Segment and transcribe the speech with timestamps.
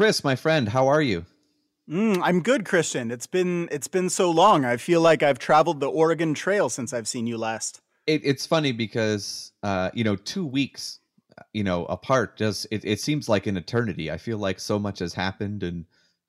[0.00, 1.26] Chris, my friend, how are you?
[1.86, 3.10] Mm, I'm good, Christian.
[3.10, 4.64] It's been it's been so long.
[4.64, 7.82] I feel like I've traveled the Oregon Trail since I've seen you last.
[8.06, 11.00] It, it's funny because uh, you know two weeks,
[11.52, 12.38] you know, apart.
[12.38, 14.10] Just it, it seems like an eternity.
[14.10, 15.84] I feel like so much has happened, and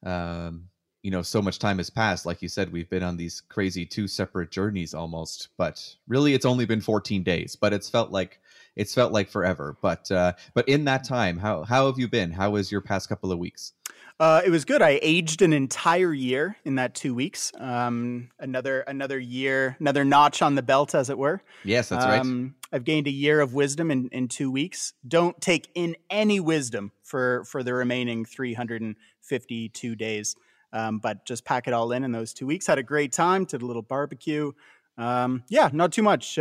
[0.06, 0.68] um,
[1.02, 2.26] you know, so much time has passed.
[2.26, 5.48] Like you said, we've been on these crazy two separate journeys almost.
[5.58, 7.56] But really, it's only been 14 days.
[7.56, 8.42] But it's felt like
[8.76, 9.78] it's felt like forever.
[9.82, 12.32] But uh, but in that time, how how have you been?
[12.32, 13.74] How was your past couple of weeks?
[14.20, 14.84] Uh, it was good.
[14.84, 17.52] I aged an entire year in that two weeks.
[17.58, 21.42] Um, another another year, another notch on the belt, as it were.
[21.64, 22.76] Yes, that's um, right.
[22.76, 24.94] I've gained a year of wisdom in, in two weeks.
[25.08, 30.36] Don't take in any wisdom for for the remaining 352 days,
[30.72, 32.68] um, but just pack it all in in those two weeks.
[32.68, 33.46] Had a great time.
[33.46, 34.52] Did a little barbecue.
[35.00, 36.38] Um, yeah, not too much.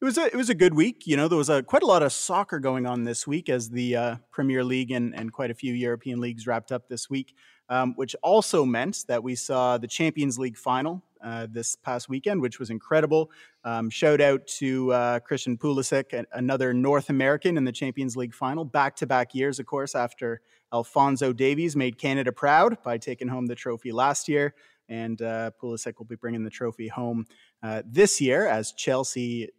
[0.00, 1.08] It was a it was a good week.
[1.08, 3.68] You know, there was a quite a lot of soccer going on this week as
[3.68, 7.34] the uh, Premier League and and quite a few European leagues wrapped up this week,
[7.68, 12.40] um, which also meant that we saw the Champions League final uh, this past weekend,
[12.40, 13.32] which was incredible.
[13.64, 18.64] Um, shout out to uh, Christian Pulisic, another North American in the Champions League final,
[18.64, 20.40] back to back years, of course, after
[20.72, 24.54] Alphonso Davies made Canada proud by taking home the trophy last year.
[24.88, 27.26] And uh, Pulisic will be bringing the trophy home
[27.62, 29.50] uh, this year as Chelsea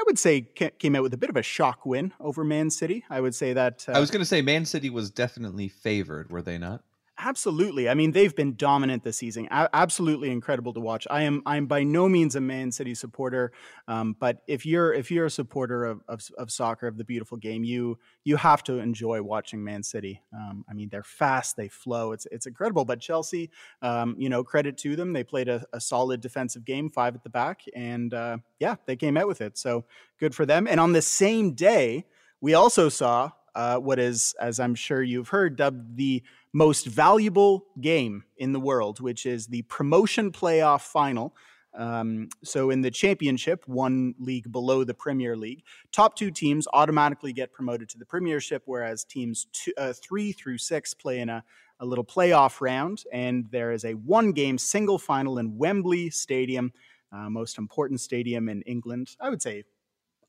[0.00, 3.04] I would say came out with a bit of a shock win over Man City.
[3.10, 3.84] I would say that.
[3.86, 6.82] Uh, I was going to say Man City was definitely favored, were they not?
[7.22, 7.88] Absolutely.
[7.88, 9.46] I mean, they've been dominant this season.
[9.50, 11.06] A- absolutely incredible to watch.
[11.10, 13.52] I am I'm by no means a Man City supporter,
[13.88, 17.36] um, but if you're if you're a supporter of, of, of soccer of the beautiful
[17.36, 20.22] game, you you have to enjoy watching Man City.
[20.34, 22.12] Um, I mean, they're fast, they flow.
[22.12, 22.86] It's it's incredible.
[22.86, 23.50] But Chelsea,
[23.82, 25.12] um, you know, credit to them.
[25.12, 28.96] They played a, a solid defensive game, five at the back, and uh, yeah, they
[28.96, 29.58] came out with it.
[29.58, 29.84] So
[30.18, 30.66] good for them.
[30.66, 32.06] And on the same day,
[32.40, 37.66] we also saw uh, what is, as I'm sure you've heard, dubbed the most valuable
[37.80, 41.34] game in the world, which is the promotion playoff final.
[41.72, 45.62] Um, so in the championship, one league below the Premier League,
[45.92, 50.58] top two teams automatically get promoted to the Premiership, whereas teams two, uh, three through
[50.58, 51.44] six play in a,
[51.78, 56.72] a little playoff round, and there is a one-game single final in Wembley Stadium,
[57.12, 59.16] uh, most important stadium in England.
[59.20, 59.62] I would say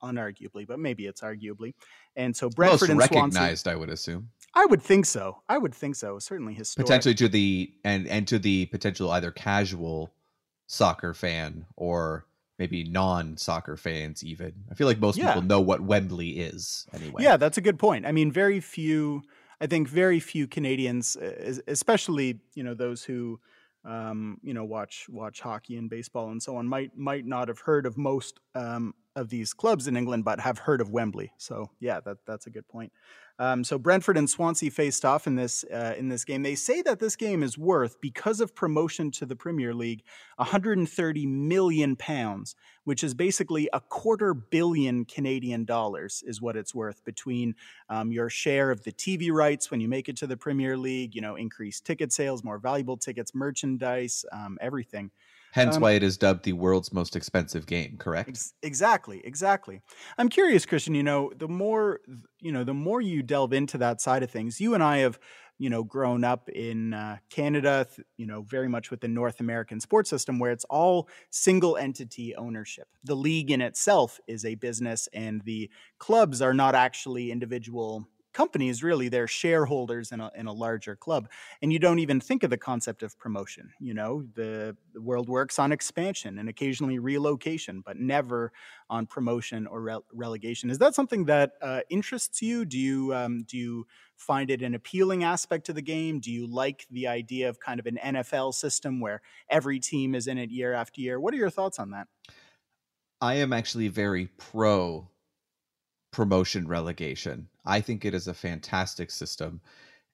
[0.03, 1.73] unarguably, but maybe it's arguably.
[2.15, 4.29] And so Brentford Most and recognized, Swansea, I would assume.
[4.53, 5.41] I would think so.
[5.47, 6.19] I would think so.
[6.19, 6.85] Certainly historic.
[6.85, 10.13] Potentially to the and and to the potential either casual
[10.67, 12.25] soccer fan or
[12.59, 14.53] maybe non-soccer fans even.
[14.69, 15.27] I feel like most yeah.
[15.27, 17.23] people know what Wembley is anyway.
[17.23, 18.05] Yeah, that's a good point.
[18.05, 19.23] I mean, very few
[19.59, 21.15] I think very few Canadians
[21.67, 23.39] especially, you know, those who
[23.83, 27.59] um, you know, watch watch hockey and baseball and so on might might not have
[27.59, 31.31] heard of most um, of these clubs in England, but have heard of Wembley.
[31.37, 32.91] So yeah, that that's a good point.
[33.39, 36.43] Um, so Brentford and Swansea faced off in this uh, in this game.
[36.43, 40.03] They say that this game is worth because of promotion to the Premier League,
[40.35, 47.03] 130 million pounds, which is basically a quarter billion Canadian dollars, is what it's worth
[47.03, 47.55] between
[47.89, 51.15] um, your share of the TV rights when you make it to the Premier League,
[51.15, 55.09] you know, increased ticket sales, more valuable tickets, merchandise, um, everything.
[55.51, 58.29] Hence um, why it is dubbed the world's most expensive game, correct?
[58.29, 59.81] Ex- exactly, exactly.
[60.17, 61.99] I'm curious, Christian, you know, the more
[62.39, 65.19] you know, the more you delve into that side of things, you and I have,
[65.57, 67.85] you know, grown up in uh, Canada,
[68.17, 72.35] you know, very much with the North American sports system where it's all single entity
[72.35, 72.87] ownership.
[73.03, 75.69] The league in itself is a business and the
[75.99, 81.29] clubs are not actually individual companies really they're shareholders in a, in a larger club
[81.61, 84.23] and you don't even think of the concept of promotion you know?
[84.35, 88.51] The, the world works on expansion and occasionally relocation but never
[88.89, 90.69] on promotion or re- relegation.
[90.69, 92.65] Is that something that uh, interests you?
[92.65, 96.19] Do you um, do you find it an appealing aspect to the game?
[96.19, 100.27] Do you like the idea of kind of an nfl system where every team is
[100.27, 101.19] in it year after year?
[101.19, 102.07] What are your thoughts on that?
[103.19, 105.07] I am actually very pro
[106.11, 107.47] promotion relegation.
[107.65, 109.61] I think it is a fantastic system.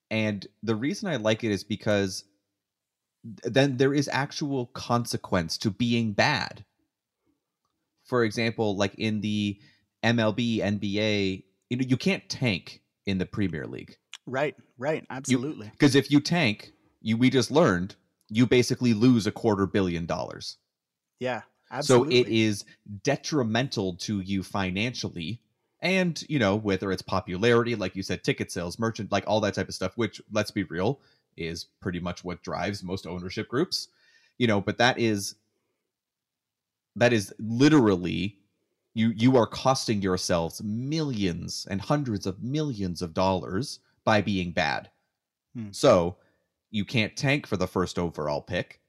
[0.10, 2.24] And the reason I like it is because
[3.44, 6.64] then there is actual consequence to being bad.
[8.06, 9.60] For example, like in the
[10.04, 13.98] MLB, NBA, you know, you can't tank in the Premier League.
[14.26, 15.70] Right, right, absolutely.
[15.72, 16.72] Because if you tank,
[17.02, 17.96] you we just learned
[18.30, 20.58] you basically lose a quarter billion dollars.
[21.20, 21.42] Yeah,
[21.72, 22.16] absolutely.
[22.16, 22.66] So it is
[23.04, 25.42] detrimental to you financially
[25.82, 29.54] and you know whether it's popularity like you said ticket sales merchant like all that
[29.54, 31.00] type of stuff which let's be real
[31.36, 33.90] is pretty much what drives most ownership groups
[34.38, 35.36] you know but that is
[36.96, 38.38] that is literally
[38.96, 44.90] you you are costing yourselves millions and hundreds of millions of dollars by being bad
[45.58, 45.70] Hmm.
[45.72, 46.18] So
[46.70, 48.80] you can't tank for the first overall pick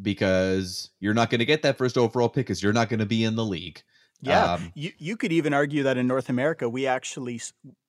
[0.00, 3.06] because you're not going to get that first overall pick because you're not going to
[3.06, 3.82] be in the league.
[4.20, 7.40] Yeah, um, you you could even argue that in North America we actually,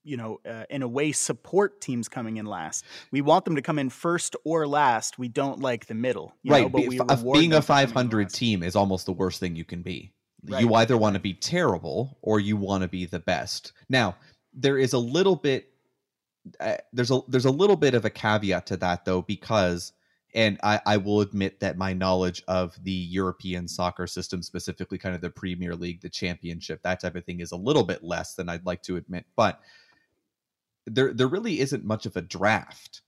[0.03, 2.85] you know, uh, in a way support teams coming in last.
[3.11, 5.17] We want them to come in first or last.
[5.17, 6.71] We don't like the middle, right?
[6.71, 6.99] Know, be,
[7.33, 10.11] being a 500 team is almost the worst thing you can be.
[10.47, 10.61] Right.
[10.61, 13.73] You either want to be terrible or you want to be the best.
[13.89, 14.15] Now,
[14.53, 15.69] there is a little bit
[16.59, 19.91] uh, there's a there's a little bit of a caveat to that though because
[20.33, 25.15] and I, I will admit that my knowledge of the European soccer system, specifically kind
[25.15, 28.35] of the Premier League, the Championship, that type of thing, is a little bit less
[28.35, 29.25] than I'd like to admit.
[29.35, 29.59] But
[30.85, 33.01] there there really isn't much of a draft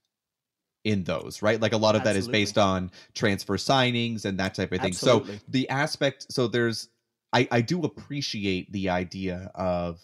[0.84, 1.60] in those, right?
[1.60, 2.20] Like a lot of Absolutely.
[2.20, 4.90] that is based on transfer signings and that type of thing.
[4.90, 5.36] Absolutely.
[5.36, 6.88] So the aspect, so there's
[7.32, 10.00] I, I do appreciate the idea of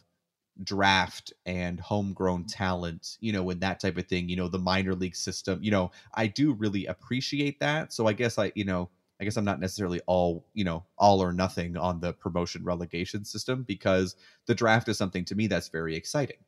[0.64, 4.94] draft and homegrown talent, you know, and that type of thing, you know, the minor
[4.94, 7.93] league system, you know, I do really appreciate that.
[7.93, 8.90] So I guess I, you know,
[9.20, 13.25] I guess I'm not necessarily all, you know, all or nothing on the promotion relegation
[13.25, 14.16] system because
[14.46, 16.38] the draft is something to me that's very exciting.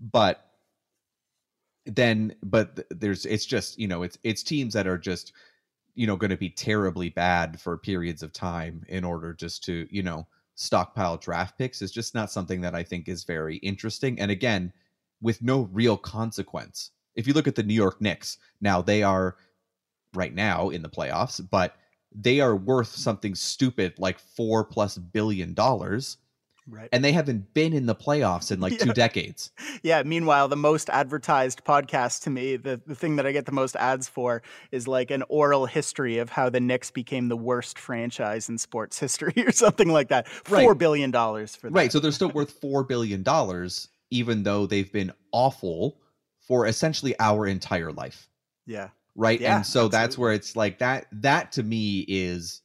[0.00, 0.44] But
[1.86, 5.32] then but there's it's just, you know, it's it's teams that are just
[5.94, 9.86] you know going to be terribly bad for periods of time in order just to,
[9.90, 14.18] you know, stockpile draft picks is just not something that I think is very interesting.
[14.20, 14.72] And again,
[15.20, 16.90] with no real consequence.
[17.14, 19.36] If you look at the New York Knicks, now they are
[20.14, 21.76] right now in the playoffs, but
[22.14, 26.18] they are worth something stupid like four plus billion dollars.
[26.68, 26.88] Right.
[26.92, 28.84] And they haven't been in the playoffs in like yeah.
[28.84, 29.50] two decades.
[29.82, 30.02] Yeah.
[30.04, 33.74] Meanwhile, the most advertised podcast to me, the, the thing that I get the most
[33.76, 38.48] ads for is like an oral history of how the Knicks became the worst franchise
[38.48, 40.28] in sports history or something like that.
[40.48, 40.62] Right.
[40.62, 41.74] Four billion dollars for that.
[41.74, 41.92] Right.
[41.92, 45.98] So they're still worth four billion dollars, even though they've been awful
[46.40, 48.28] for essentially our entire life.
[48.66, 48.88] Yeah.
[49.14, 49.40] Right.
[49.40, 49.98] Yeah, and so absolutely.
[49.98, 52.62] that's where it's like that that to me is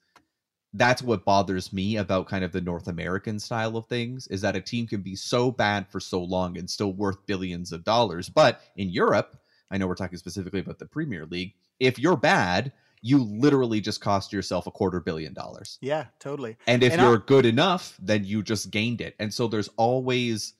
[0.78, 4.56] that's what bothers me about kind of the North American style of things is that
[4.56, 8.30] a team can be so bad for so long and still worth billions of dollars.
[8.30, 9.38] But in Europe,
[9.72, 11.54] I know we're talking specifically about the Premier League.
[11.80, 12.72] If you're bad,
[13.02, 15.78] you literally just cost yourself a quarter billion dollars.
[15.82, 16.58] Yeah, totally.
[16.68, 19.16] And if and you're I- good enough, then you just gained it.
[19.20, 20.54] And so there's always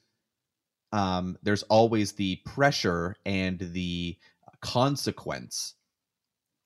[0.92, 4.16] um there's always the pressure and the
[4.60, 5.74] consequence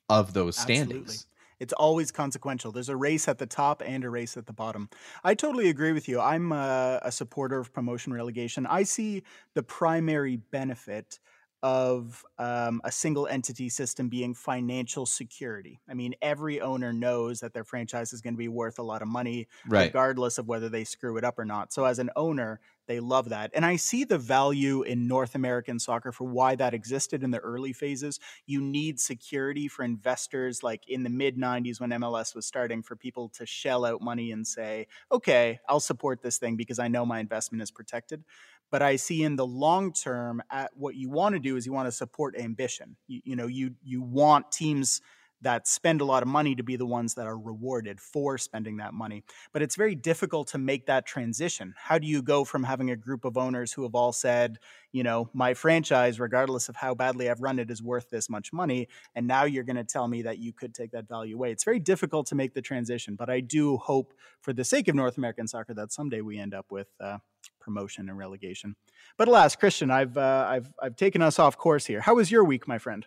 [0.08, 0.92] of those standings.
[0.92, 1.31] Absolutely.
[1.62, 2.72] It's always consequential.
[2.72, 4.88] There's a race at the top and a race at the bottom.
[5.22, 6.20] I totally agree with you.
[6.20, 8.66] I'm a, a supporter of promotion relegation.
[8.66, 9.22] I see
[9.54, 11.20] the primary benefit
[11.62, 15.80] of um, a single entity system being financial security.
[15.88, 19.00] I mean, every owner knows that their franchise is going to be worth a lot
[19.00, 19.86] of money, right.
[19.86, 21.72] regardless of whether they screw it up or not.
[21.72, 23.52] So, as an owner, they love that.
[23.54, 27.38] And I see the value in North American soccer for why that existed in the
[27.38, 28.18] early phases.
[28.44, 32.96] You need security for investors, like in the mid 90s when MLS was starting, for
[32.96, 37.06] people to shell out money and say, okay, I'll support this thing because I know
[37.06, 38.24] my investment is protected
[38.72, 41.72] but I see in the long term at what you want to do is you
[41.72, 42.96] want to support ambition.
[43.06, 45.00] You, you, know, you you want teams
[45.42, 48.76] that spend a lot of money to be the ones that are rewarded for spending
[48.76, 49.24] that money.
[49.52, 51.74] But it's very difficult to make that transition.
[51.76, 54.58] How do you go from having a group of owners who have all said,
[54.92, 58.52] you know, my franchise, regardless of how badly I've run it, is worth this much
[58.52, 61.50] money, and now you're going to tell me that you could take that value away?
[61.50, 63.16] It's very difficult to make the transition.
[63.16, 66.54] But I do hope, for the sake of North American soccer, that someday we end
[66.54, 66.88] up with.
[67.00, 67.18] Uh,
[67.62, 68.76] promotion and relegation.
[69.16, 72.00] But alas, Christian, I've uh, I've I've taken us off course here.
[72.00, 73.06] How was your week, my friend?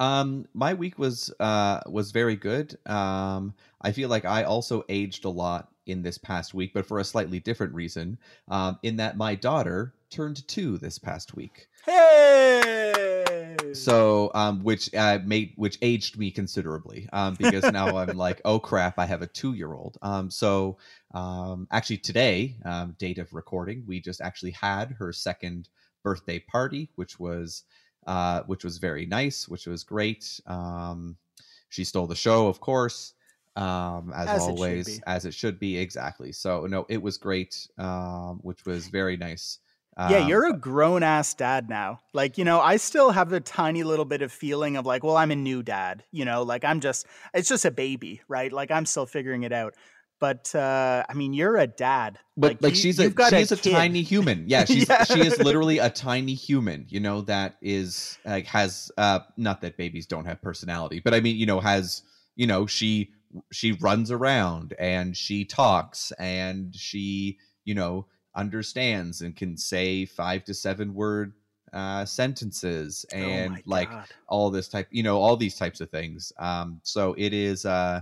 [0.00, 2.76] Um, my week was uh was very good.
[2.86, 6.98] Um, I feel like I also aged a lot in this past week, but for
[6.98, 8.18] a slightly different reason.
[8.48, 11.68] Um, in that my daughter turned two this past week.
[11.84, 12.83] Hey!
[13.74, 18.60] So, um, which uh, made which aged me considerably, um, because now I'm like, oh
[18.60, 19.98] crap, I have a two year old.
[20.00, 20.78] Um, so,
[21.12, 25.68] um, actually today, um, date of recording, we just actually had her second
[26.04, 27.64] birthday party, which was
[28.06, 30.40] uh, which was very nice, which was great.
[30.46, 31.18] Um,
[31.68, 33.14] she stole the show, of course,
[33.56, 35.78] um, as, as always, it as it should be.
[35.78, 36.32] Exactly.
[36.32, 39.58] So no, it was great, um, which was very nice.
[39.96, 42.00] Yeah, um, you're a grown ass dad now.
[42.12, 45.16] Like, you know, I still have the tiny little bit of feeling of like, well,
[45.16, 48.52] I'm a new dad, you know, like I'm just, it's just a baby, right?
[48.52, 49.74] Like I'm still figuring it out
[50.24, 52.18] but uh, I mean, you're a dad.
[52.36, 54.44] But like, like you, she's a she's a, a tiny human.
[54.48, 55.04] Yeah, she's yeah.
[55.04, 56.86] she is literally a tiny human.
[56.88, 61.20] You know that is like has uh not that babies don't have personality, but I
[61.20, 62.02] mean, you know, has
[62.36, 63.10] you know she
[63.52, 70.44] she runs around and she talks and she you know understands and can say five
[70.44, 71.34] to seven word
[71.72, 74.06] uh, sentences Oh and my like God.
[74.28, 78.00] all this type you know all these types of things um so it is uh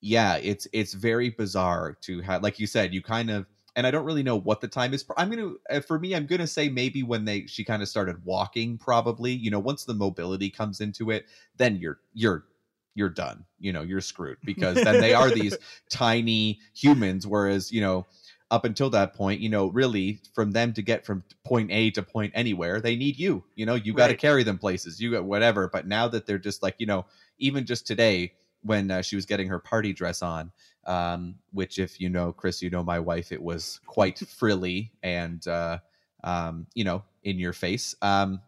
[0.00, 3.90] yeah it's it's very bizarre to have like you said you kind of and i
[3.90, 6.68] don't really know what the time is i'm gonna uh, for me i'm gonna say
[6.68, 10.80] maybe when they she kind of started walking probably you know once the mobility comes
[10.80, 11.26] into it
[11.56, 12.46] then you're you're
[12.94, 15.58] you're done you know you're screwed because then they are these
[15.90, 18.06] tiny humans whereas you know
[18.50, 22.02] up until that point you know really from them to get from point a to
[22.02, 24.16] point anywhere they need you you know you got to Right.
[24.16, 27.04] carry them places you got whatever but now that they're just like you know
[27.38, 30.52] even just today when uh, she was getting her party dress on
[30.86, 35.46] um which if you know chris you know my wife it was quite frilly and
[35.46, 35.78] uh
[36.24, 38.40] um you know in your face um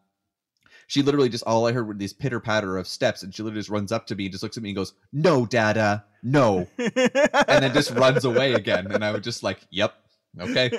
[0.92, 3.60] she literally just all I heard were these pitter patter of steps, and she literally
[3.60, 6.68] just runs up to me and just looks at me and goes, "No, Dada, no,"
[6.76, 8.92] and then just runs away again.
[8.92, 9.94] And I was just like, "Yep,
[10.38, 10.70] okay."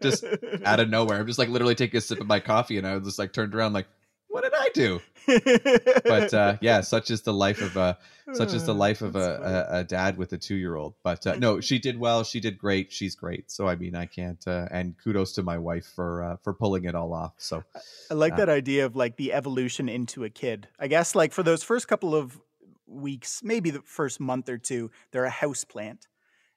[0.00, 0.24] Just
[0.64, 2.94] Out of nowhere, I'm just like literally taking a sip of my coffee, and I
[2.94, 3.88] was just like turned around, like,
[4.28, 7.98] "What did I do?" But uh, yeah, such is the life of a
[8.34, 10.94] such is the life of a, a, a dad with a two year old.
[11.02, 12.24] But uh, no, she did well.
[12.24, 12.92] She did great.
[12.92, 13.50] She's great.
[13.50, 14.42] So I mean, I can't.
[14.46, 17.34] Uh, and kudos to my wife for uh, for pulling it all off.
[17.38, 17.64] So
[18.10, 20.68] I like Uh, that idea of like the evolution into a kid.
[20.78, 22.40] I guess like for those first couple of
[22.86, 26.06] weeks, maybe the first month or two, they're a house plant.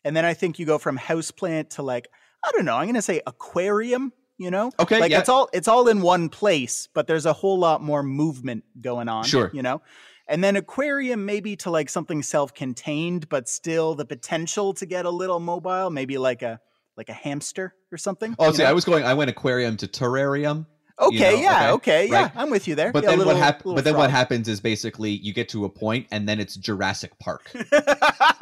[0.04, 2.08] And then I think you go from house plant to like,
[2.44, 4.72] I don't know, I'm gonna say aquarium, you know?
[4.80, 7.82] okay, like yeah, it's all it's all in one place, but there's a whole lot
[7.82, 9.24] more movement going on.
[9.24, 9.50] Sure.
[9.54, 9.82] You know?
[10.28, 15.10] And then aquarium maybe to like something self-contained, but still the potential to get a
[15.12, 16.60] little mobile, maybe like a
[16.98, 18.36] like a hamster or something.
[18.40, 18.70] Oh, see, know?
[18.70, 19.04] I was going.
[19.04, 20.66] I went aquarium to terrarium.
[20.98, 22.32] Okay, know, yeah, okay, okay, yeah, right.
[22.38, 22.94] I'm with you there.
[22.94, 25.66] But Yeah, then little- what hap- But then what happens is basically you get to
[25.66, 27.52] a point, and then it's Jurassic Park,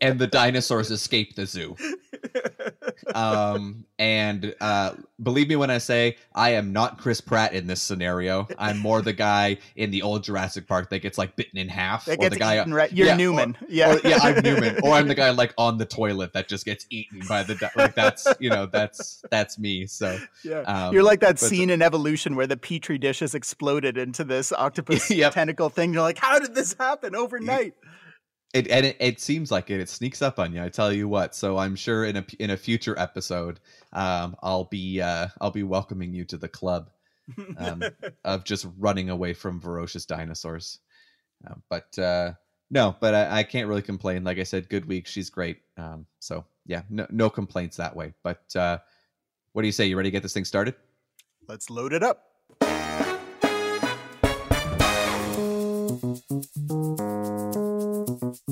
[0.00, 1.76] and the dinosaurs escape the zoo.
[3.14, 7.80] Um, and uh, believe me when I say I am not Chris Pratt in this
[7.80, 8.48] scenario.
[8.58, 12.04] I'm more the guy in the old Jurassic Park that gets like bitten in half,
[12.06, 12.58] that or the guy.
[12.60, 12.92] eaten right.
[12.92, 13.56] You're yeah, or- Newman.
[13.68, 16.64] yeah, Or, yeah, I'm Newman, or I'm the guy like on the toilet that just
[16.64, 17.94] gets eaten by the di- like.
[17.94, 19.86] That's you know that's that's me.
[19.86, 20.60] So yeah.
[20.62, 24.52] um, You're like that scene in Evolution where the petri dish has exploded into this
[24.52, 25.34] octopus Yep.
[25.34, 25.92] tentacle thing.
[25.92, 27.74] You're like, how did this happen overnight?
[28.54, 29.80] It and it, it seems like it.
[29.80, 30.62] It sneaks up on you.
[30.62, 31.34] I tell you what.
[31.34, 33.60] So I'm sure in a in a future episode,
[33.92, 36.90] um, I'll be uh, I'll be welcoming you to the club
[37.58, 37.82] um,
[38.24, 40.78] of just running away from ferocious dinosaurs.
[41.46, 42.32] Uh, but uh,
[42.70, 44.24] no, but I, I can't really complain.
[44.24, 45.06] Like I said, good week.
[45.06, 45.58] She's great.
[45.76, 48.14] Um, so yeah, no no complaints that way.
[48.22, 48.78] But uh,
[49.52, 49.86] what do you say?
[49.86, 50.74] You ready to get this thing started?
[51.48, 52.22] Let's load it up.
[58.36, 58.48] I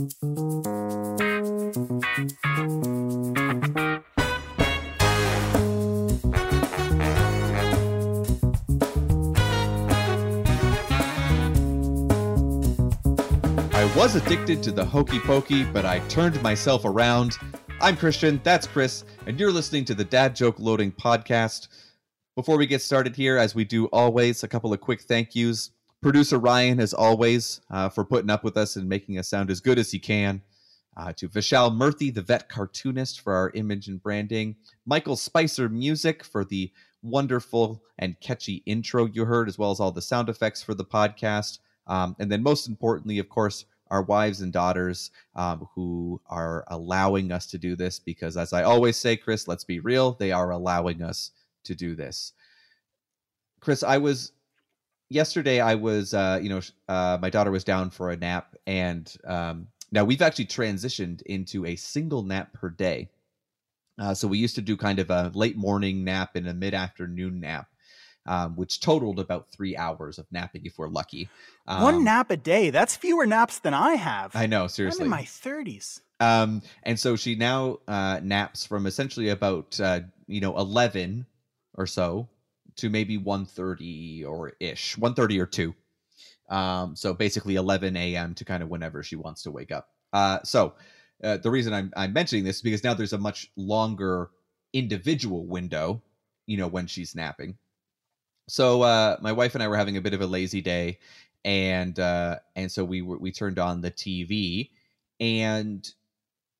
[13.94, 17.36] was addicted to the hokey pokey, but I turned myself around.
[17.80, 21.68] I'm Christian, that's Chris, and you're listening to the Dad Joke Loading Podcast.
[22.36, 25.72] Before we get started here, as we do always, a couple of quick thank yous.
[26.04, 29.60] Producer Ryan, as always, uh, for putting up with us and making us sound as
[29.60, 30.42] good as he can.
[30.98, 34.54] Uh, to Vishal Murthy, the vet cartoonist, for our image and branding.
[34.84, 36.70] Michael Spicer Music for the
[37.02, 40.84] wonderful and catchy intro you heard, as well as all the sound effects for the
[40.84, 41.60] podcast.
[41.86, 47.32] Um, and then, most importantly, of course, our wives and daughters um, who are allowing
[47.32, 50.50] us to do this because, as I always say, Chris, let's be real, they are
[50.50, 51.30] allowing us
[51.62, 52.34] to do this.
[53.58, 54.32] Chris, I was
[55.14, 59.14] yesterday, I was, uh, you know, uh, my daughter was down for a nap, and
[59.24, 63.08] um, now we've actually transitioned into a single nap per day.
[63.98, 66.74] Uh, so we used to do kind of a late morning nap and a mid
[66.74, 67.68] afternoon nap,
[68.26, 71.28] um, which totaled about three hours of napping if we're lucky.
[71.68, 72.70] Um, One nap a day.
[72.70, 74.34] That's fewer naps than I have.
[74.34, 75.04] I know, I'm seriously.
[75.04, 76.00] in my 30s.
[76.20, 81.26] Um, and so she now uh, naps from essentially about uh, you know eleven
[81.74, 82.28] or so
[82.76, 85.74] to maybe 1.30 or ish, 1.30 or two.
[86.48, 88.34] Um, so basically eleven a.m.
[88.34, 89.88] to kind of whenever she wants to wake up.
[90.12, 90.74] Uh, so
[91.22, 94.30] uh, the reason I'm I'm mentioning this is because now there's a much longer
[94.72, 96.02] individual window,
[96.46, 97.56] you know, when she's napping.
[98.48, 100.98] So uh, my wife and I were having a bit of a lazy day,
[101.44, 104.70] and uh, and so we were, we turned on the TV,
[105.18, 105.88] and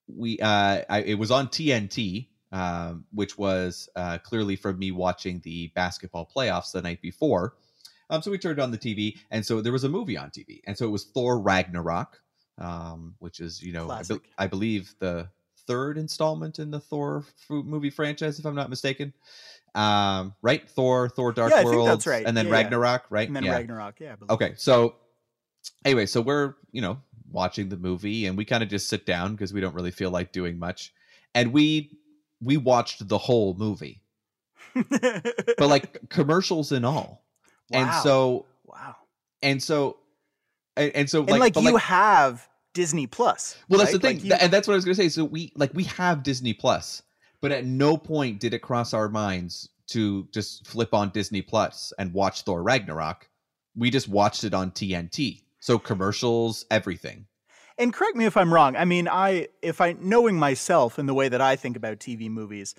[0.09, 5.41] we uh, I, it was on TNT, um, which was uh, clearly from me watching
[5.41, 7.57] the basketball playoffs the night before.
[8.11, 10.61] Um, so we turned on the TV, and so there was a movie on TV,
[10.67, 12.21] and so it was Thor Ragnarok,
[12.59, 15.29] um, which is you know I, be- I believe the
[15.67, 19.13] third installment in the Thor f- movie franchise, if I'm not mistaken.
[19.75, 20.69] Um, right?
[20.71, 22.25] Thor, Thor, Dark Yeah, World, that's right.
[22.25, 22.57] and then Yeah, yeah.
[22.59, 23.27] Ragnarok, right?
[23.27, 23.55] And then yeah.
[23.55, 23.99] Ragnarok.
[23.99, 24.15] Yeah.
[24.31, 24.95] Okay, so
[25.85, 26.99] anyway, so we're you know
[27.33, 30.11] watching the movie, and we kind of just sit down because we don't really feel
[30.11, 30.93] like doing much,
[31.35, 31.99] and we
[32.45, 34.03] we watched the whole movie,
[34.75, 37.25] but like commercials and all,
[37.73, 38.97] and so wow.
[39.43, 39.97] and so
[40.77, 43.57] and, and so And like, like, you have Disney Plus.
[43.69, 45.09] well that's the thing Like, you- and that's what i was gonna say.
[45.09, 47.03] So we like we have disney plus
[47.41, 51.93] but at no point did it cross our minds to just flip on disney plus
[51.99, 53.29] and watch thor ragnarok.
[53.77, 57.27] We just watched it on tnt so commercials everything
[57.79, 58.77] and correct me if I'm wrong.
[58.77, 62.29] I mean, I if I knowing myself and the way that I think about TV
[62.29, 62.75] movies,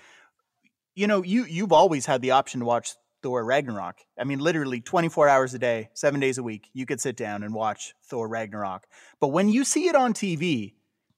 [0.94, 3.96] you know, you you've always had the option to watch Thor Ragnarok.
[4.18, 7.42] I mean, literally 24 hours a day, 7 days a week, you could sit down
[7.42, 8.86] and watch Thor Ragnarok.
[9.20, 10.74] But when you see it on TV,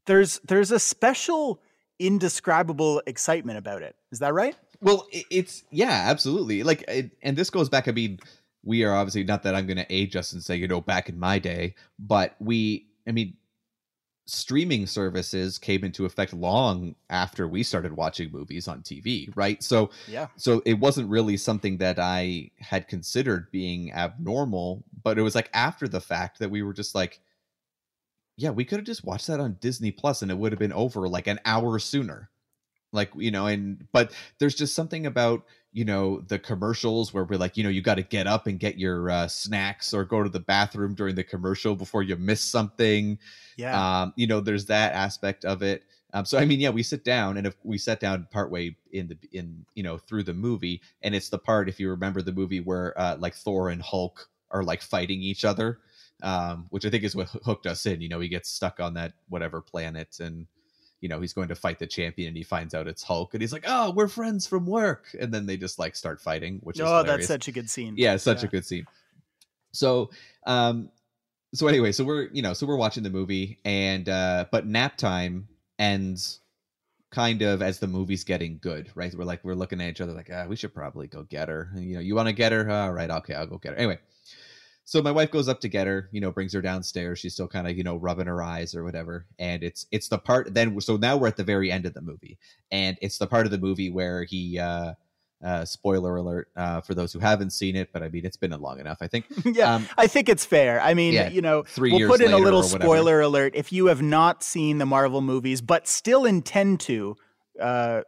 [0.07, 1.61] there's there's a special
[1.99, 3.97] indescribable excitement about it.
[4.13, 4.57] Is that right?
[4.81, 8.19] well it's yeah absolutely like it, and this goes back i mean
[8.63, 11.19] we are obviously not that i'm gonna age us and say you know back in
[11.19, 13.37] my day but we i mean
[14.29, 19.63] streaming services came into effect long after we started watching movies on TV, right?
[19.63, 20.27] So Yeah.
[20.37, 25.49] so it wasn't really something that I had considered being abnormal, but it was like
[25.55, 27.21] after the fact that we were just like
[28.37, 30.73] yeah, we could have just watched that on Disney Plus and it would have been
[30.73, 32.31] over like an hour sooner.
[32.93, 37.37] Like, you know, and but there's just something about you know the commercials where we're
[37.39, 40.23] like you know you got to get up and get your uh, snacks or go
[40.23, 43.19] to the bathroom during the commercial before you miss something
[43.57, 44.03] Yeah.
[44.03, 45.85] um you know there's that aspect of it
[46.15, 49.09] um so i mean yeah we sit down and if we sat down partway in
[49.09, 52.33] the in you know through the movie and it's the part if you remember the
[52.33, 55.81] movie where uh like thor and hulk are like fighting each other
[56.23, 58.95] um which i think is what hooked us in you know he gets stuck on
[58.95, 60.47] that whatever planet and
[61.00, 63.40] you know he's going to fight the champion and he finds out it's hulk and
[63.40, 65.07] he's like oh we're friends from work.
[65.19, 67.95] And then they just like start fighting which is oh, that's such a good scene.
[67.97, 68.87] yeah such a good scene.
[69.73, 70.11] So
[70.47, 70.90] um
[71.55, 74.96] so anyway so we're you know so we're watching the movie and uh but nap
[74.96, 76.40] time ends
[77.11, 79.14] kind of as the movie's getting good right?
[79.14, 81.70] We're like we're looking at each other like ah we should probably go get her.
[81.75, 82.68] And, you know you want to get her?
[82.70, 83.79] All right okay i'll go get her.
[83.79, 83.99] Anyway
[84.88, 87.46] so my wife goes up to get her you know brings her downstairs she's still
[87.46, 90.81] kind of you know rubbing her eyes or whatever and it's it's the part then
[90.81, 92.38] so now we're at the very end of the movie
[92.72, 94.94] and it's the part of the movie where he uh
[95.44, 98.51] uh spoiler alert uh for those who haven't seen it but i mean it's been
[98.53, 99.74] long enough i think yeah.
[99.74, 100.81] um I think it's fair.
[100.81, 103.53] I mean, Yeah, you know, three we'll years put in a little spoiler alert.
[103.55, 107.16] If you have not seen the Marvel movies, but still intend to,
[107.61, 108.03] uh,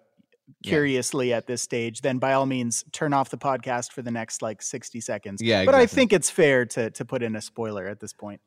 [0.62, 0.70] Yeah.
[0.70, 4.42] curiously at this stage, then by all means turn off the podcast for the next
[4.42, 5.42] like 60 seconds.
[5.42, 8.40] yeah But I think it's fair to to put in a spoiler at this point.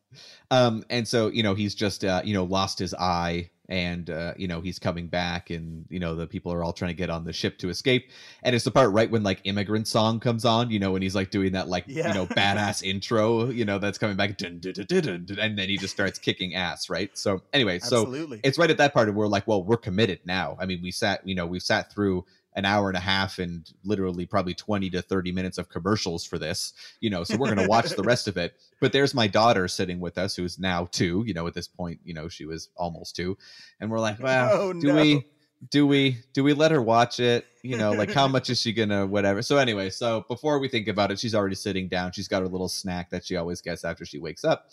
[0.52, 4.34] Um and so you know he's just uh you know lost his eye and uh
[4.36, 7.10] you know he's coming back and you know the people are all trying to get
[7.10, 8.10] on the ship to escape
[8.44, 11.16] and it's the part right when like immigrant song comes on you know when he's
[11.16, 12.10] like doing that like Yeah.
[12.10, 15.78] you know badass intro you know that's coming back dun, dun, dun, and then he
[15.78, 18.04] just starts kicking ass right so anyway so
[18.44, 20.58] it's right at that part of where we're like, well, we're committed now.
[20.60, 23.72] I mean, we sat, you know, we've sat through an hour and a half and
[23.84, 27.58] literally probably 20 to 30 minutes of commercials for this, you know, so we're going
[27.58, 28.54] to watch the rest of it.
[28.80, 32.02] But there's my daughter sitting with us who's now two, you know, at this point,
[32.04, 33.38] you know, she was almost two.
[33.80, 34.96] And we're like, well, Oh, do no.
[34.96, 35.26] we,
[35.72, 37.46] do we, do we let her watch it?
[37.62, 39.42] You know, like how much is she going to, whatever.
[39.42, 42.12] So anyway, so before we think about it, she's already sitting down.
[42.12, 44.68] She's got her little snack that she always gets after she wakes up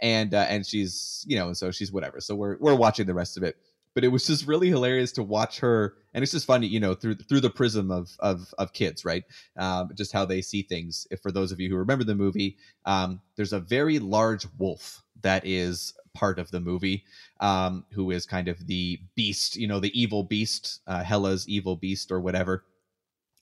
[0.00, 3.14] and uh, and she's you know and so she's whatever so we're we're watching the
[3.14, 3.56] rest of it
[3.98, 6.94] but it was just really hilarious to watch her and it's just funny you know
[6.94, 9.24] through through the prism of of of kids right
[9.56, 12.56] um just how they see things if for those of you who remember the movie
[12.84, 17.02] um there's a very large wolf that is part of the movie
[17.40, 21.74] um who is kind of the beast you know the evil beast uh hela's evil
[21.74, 22.62] beast or whatever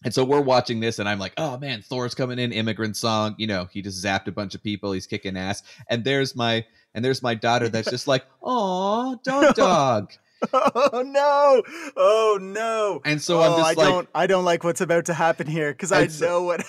[0.04, 3.34] and so we're watching this, and I'm like, oh man, Thor's coming in, immigrant song.
[3.38, 4.92] You know, he just zapped a bunch of people.
[4.92, 5.62] He's kicking ass.
[5.88, 10.12] And there's my and there's my daughter that's just like, oh, dog, dog.
[10.52, 11.62] oh no!
[11.96, 13.00] Oh no!
[13.04, 15.46] And so oh, I'm I just like, don't I don't like what's about to happen
[15.46, 16.64] here because I so- know what.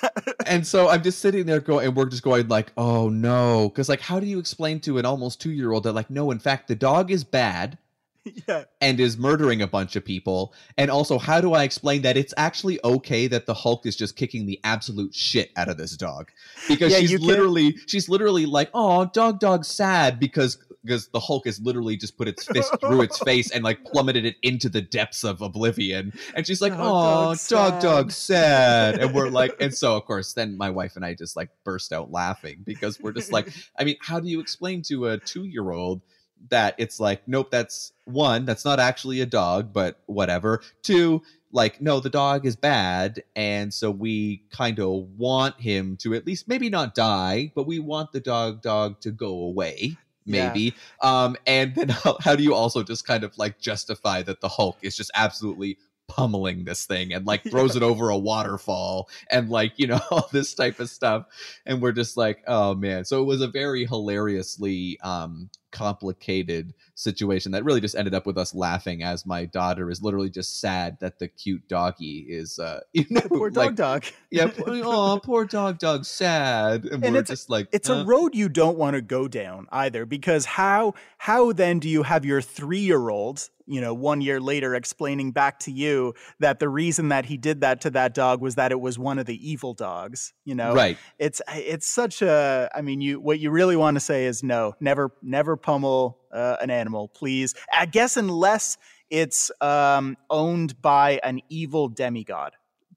[0.46, 3.90] and so I'm just sitting there going, and we're just going like, oh no, because
[3.90, 6.40] like, how do you explain to an almost two year old that like, no, in
[6.40, 7.78] fact, the dog is bad
[8.48, 8.64] yeah.
[8.82, 12.34] and is murdering a bunch of people, and also, how do I explain that it's
[12.38, 16.32] actually okay that the Hulk is just kicking the absolute shit out of this dog
[16.68, 21.46] because Yeah, she's literally she's literally like, oh, dog, dog, sad because because the Hulk
[21.46, 24.82] has literally just put its fist through its face and like plummeted it into the
[24.82, 29.56] depths of oblivion, and she's like, oh, dog, dog, dog, sad." sad, and we're like,
[29.60, 33.00] and so of course, then my wife and I just like burst out laughing because
[33.00, 36.02] we're just like, I mean, how do you explain to a two year old?
[36.50, 40.62] that it's like, nope, that's one, that's not actually a dog, but whatever.
[40.84, 43.24] Two, like, no, the dog is bad.
[43.36, 47.80] And so we kind of want him to at least maybe not die, but we
[47.80, 49.98] want the dog dog to go away.
[50.28, 50.76] Maybe.
[51.02, 51.24] Yeah.
[51.24, 54.50] Um, and then how, how do you also just kind of like justify that the
[54.50, 57.84] Hulk is just absolutely pummeling this thing and like throws yeah.
[57.84, 61.26] it over a waterfall and like you know all this type of stuff
[61.66, 67.52] and we're just like oh man so it was a very hilariously um complicated situation
[67.52, 70.98] that really just ended up with us laughing as my daughter is literally just sad
[71.00, 75.46] that the cute doggy is uh you know poor dog like, dog yeah oh poor
[75.46, 79.02] dog dog sad and, and we're just like it's a road you don't want to
[79.02, 83.82] go down either because how how then do you have your three year old you
[83.82, 87.82] know, one year later explaining back to you that the reason that he did that
[87.82, 90.74] to that dog was that it was one of the evil dogs, you know.
[90.74, 90.98] Right.
[91.20, 94.74] It's it's such a I mean, you what you really want to say is no,
[94.80, 97.54] never never pummel uh, an animal, please.
[97.74, 98.78] I guess unless
[99.10, 102.54] it's um, owned by an evil demigod.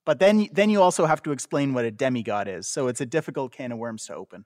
[0.06, 2.68] But then then you also have to explain what a demigod is.
[2.68, 4.44] So it's a difficult can of worms to open.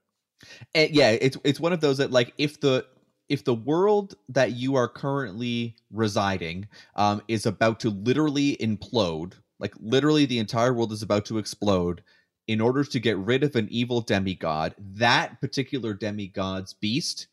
[0.74, 2.86] And yeah, it's it's one of those that like if the
[3.28, 9.74] if the world that you are currently residing um, is about to literally implode, like
[9.80, 12.02] literally the entire world is about to explode,
[12.46, 17.28] in order to get rid of an evil demigod, that particular demigod's beast,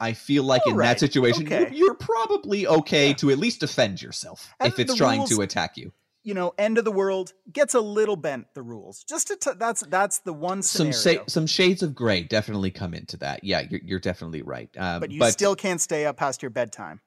[0.00, 0.86] I feel like All in right.
[0.88, 1.70] that situation, okay.
[1.74, 3.14] you're, probably okay yeah.
[3.14, 5.92] to at least defend yourself and if it's trying rules, to attack you
[6.26, 9.04] you know, end of the world gets a little bent the rules.
[9.04, 10.92] Just to t- that's that's the one scenario.
[10.92, 13.44] Some some shades of gray definitely come into that.
[13.44, 14.68] Yeah, you're you're definitely right.
[14.76, 17.00] Um, but you but, still can't stay up past your bedtime.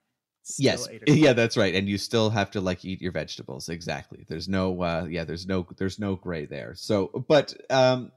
[0.44, 1.76] Still yes, yeah, that's right.
[1.76, 3.68] And you still have to like eat your vegetables.
[3.68, 4.26] Exactly.
[4.30, 6.74] There's no uh yeah, there's no there's no gray there.
[6.76, 8.14] So, but um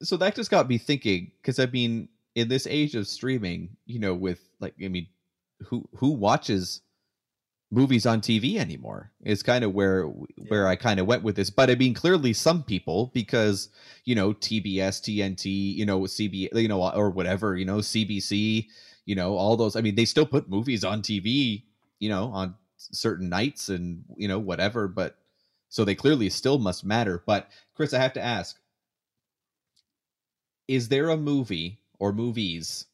[0.00, 3.98] so that just got me thinking cuz I mean, in this age of streaming, you
[3.98, 5.08] know, with like I mean,
[5.66, 6.82] who who watches
[7.70, 9.10] movies on TV anymore.
[9.24, 10.04] Is kind of where
[10.48, 11.50] where I kind of went with this.
[11.50, 13.70] But I mean, clearly some people because
[14.04, 18.66] you know TBS, TNT, you know CB, you know or whatever, you know CBC,
[19.04, 19.74] you know all those.
[19.74, 21.64] I mean, they still put movies on TV,
[21.98, 24.86] you know, on certain nights and you know whatever.
[24.86, 25.18] But
[25.70, 27.24] so they clearly still must matter.
[27.26, 28.60] But Chris, I have to ask:
[30.68, 32.86] Is there a movie or movies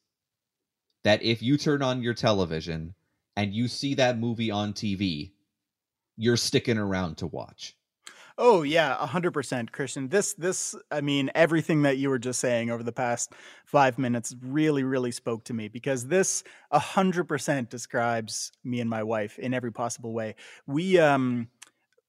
[1.05, 2.95] that if you turn on your television
[3.37, 5.33] and you see that movie on TV,
[6.17, 7.77] you're sticking around to watch.
[8.37, 10.09] Oh yeah, a hundred percent, Christian.
[10.09, 13.33] This this I mean, everything that you were just saying over the past
[13.65, 18.91] five minutes really, really spoke to me because this a hundred percent describes me and
[18.91, 20.35] my wife in every possible way.
[20.67, 21.49] We um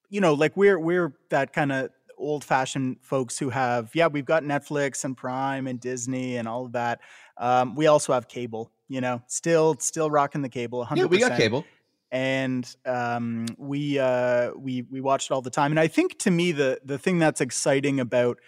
[0.10, 4.25] you know, like we're we're that kind of old fashioned folks who have, yeah, we've
[4.25, 7.01] got Netflix and Prime and Disney and all of that.
[7.38, 10.86] Um, we also have cable you know, still still rocking the cable.
[10.86, 10.97] 100%.
[10.97, 11.65] Yeah, we got cable,
[12.12, 15.71] and um, we uh, we we watched it all the time.
[15.71, 18.39] And I think to me the the thing that's exciting about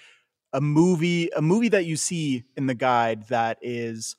[0.54, 4.16] a movie, a movie that you see in the guide that is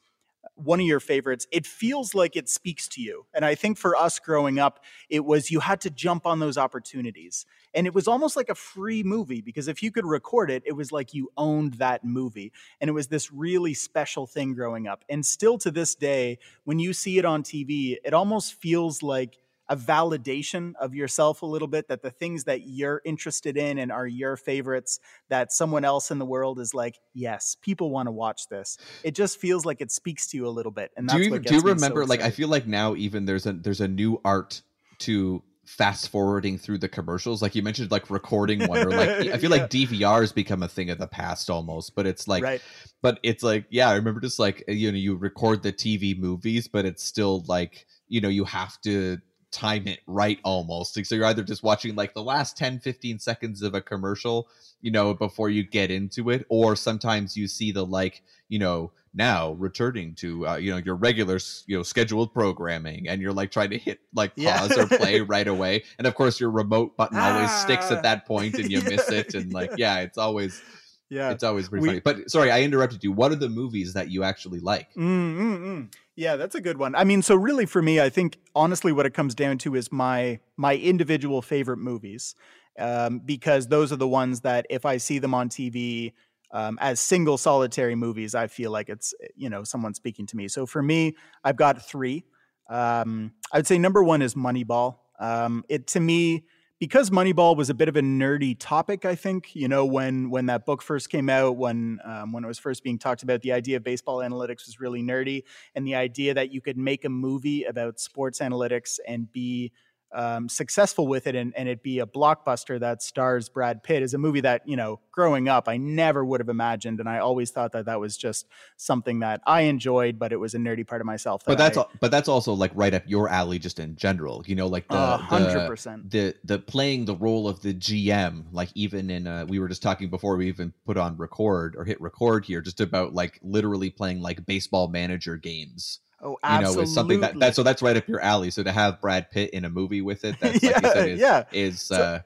[0.58, 3.26] one of your favorites, it feels like it speaks to you.
[3.34, 6.58] And I think for us growing up, it was you had to jump on those
[6.58, 7.46] opportunities.
[7.74, 10.72] And it was almost like a free movie because if you could record it, it
[10.72, 12.52] was like you owned that movie.
[12.80, 15.04] And it was this really special thing growing up.
[15.08, 19.38] And still to this day, when you see it on TV, it almost feels like
[19.68, 23.92] a validation of yourself a little bit that the things that you're interested in and
[23.92, 28.12] are your favorites that someone else in the world is like yes people want to
[28.12, 31.14] watch this it just feels like it speaks to you a little bit and that's
[31.14, 33.46] what do you, what do you remember so like i feel like now even there's
[33.46, 34.62] a there's a new art
[34.98, 39.36] to fast forwarding through the commercials like you mentioned like recording one or like i
[39.38, 39.60] feel yeah.
[39.60, 42.62] like dvr has become a thing of the past almost but it's like right.
[43.02, 46.68] but it's like yeah i remember just like you know you record the tv movies
[46.68, 49.18] but it's still like you know you have to
[49.50, 50.94] time it right almost.
[51.06, 54.48] So you're either just watching like the last 10, 15 seconds of a commercial,
[54.80, 58.92] you know, before you get into it, or sometimes you see the like, you know,
[59.14, 63.50] now returning to uh, you know your regular you know scheduled programming and you're like
[63.50, 64.82] trying to hit like pause yeah.
[64.82, 67.34] or play right away and of course your remote button ah.
[67.34, 68.02] always sticks at ah.
[68.02, 68.88] that point and you yeah.
[68.88, 70.62] miss it and like yeah it's always
[71.08, 73.94] yeah it's always pretty we, funny but sorry i interrupted you what are the movies
[73.94, 75.94] that you actually like mm, mm, mm.
[76.18, 76.96] Yeah that's a good one.
[76.96, 79.92] I mean so really for me i think honestly what it comes down to is
[79.92, 82.34] my my individual favorite movies
[82.78, 86.12] um, because those are the ones that if i see them on tv
[86.50, 90.48] um, as single solitary movies i feel like it's you know someone speaking to me.
[90.48, 92.24] So for me i've got three.
[92.68, 94.96] Um, i would say number one is moneyball.
[95.20, 96.44] Um, it to me
[96.78, 100.46] because Moneyball was a bit of a nerdy topic, I think you know when when
[100.46, 103.52] that book first came out, when um, when it was first being talked about, the
[103.52, 105.42] idea of baseball analytics was really nerdy,
[105.74, 109.72] and the idea that you could make a movie about sports analytics and be
[110.12, 114.14] um, successful with it and, and it be a blockbuster that stars Brad Pitt is
[114.14, 117.00] a movie that, you know, growing up, I never would have imagined.
[117.00, 120.54] And I always thought that that was just something that I enjoyed, but it was
[120.54, 121.42] a nerdy part of myself.
[121.44, 124.54] But that's, I, but that's also like right up your alley, just in general, you
[124.54, 129.10] know, like the, hundred percent the, the playing the role of the GM, like even
[129.10, 132.44] in, uh, we were just talking before we even put on record or hit record
[132.44, 136.72] here, just about like literally playing like baseball manager games Oh, absolutely.
[136.72, 138.50] You know, is something that, that so that's right up your alley.
[138.50, 141.08] So to have Brad Pitt in a movie with it, that's yeah, like you said,
[141.10, 141.44] is, yeah.
[141.52, 142.20] is so, uh,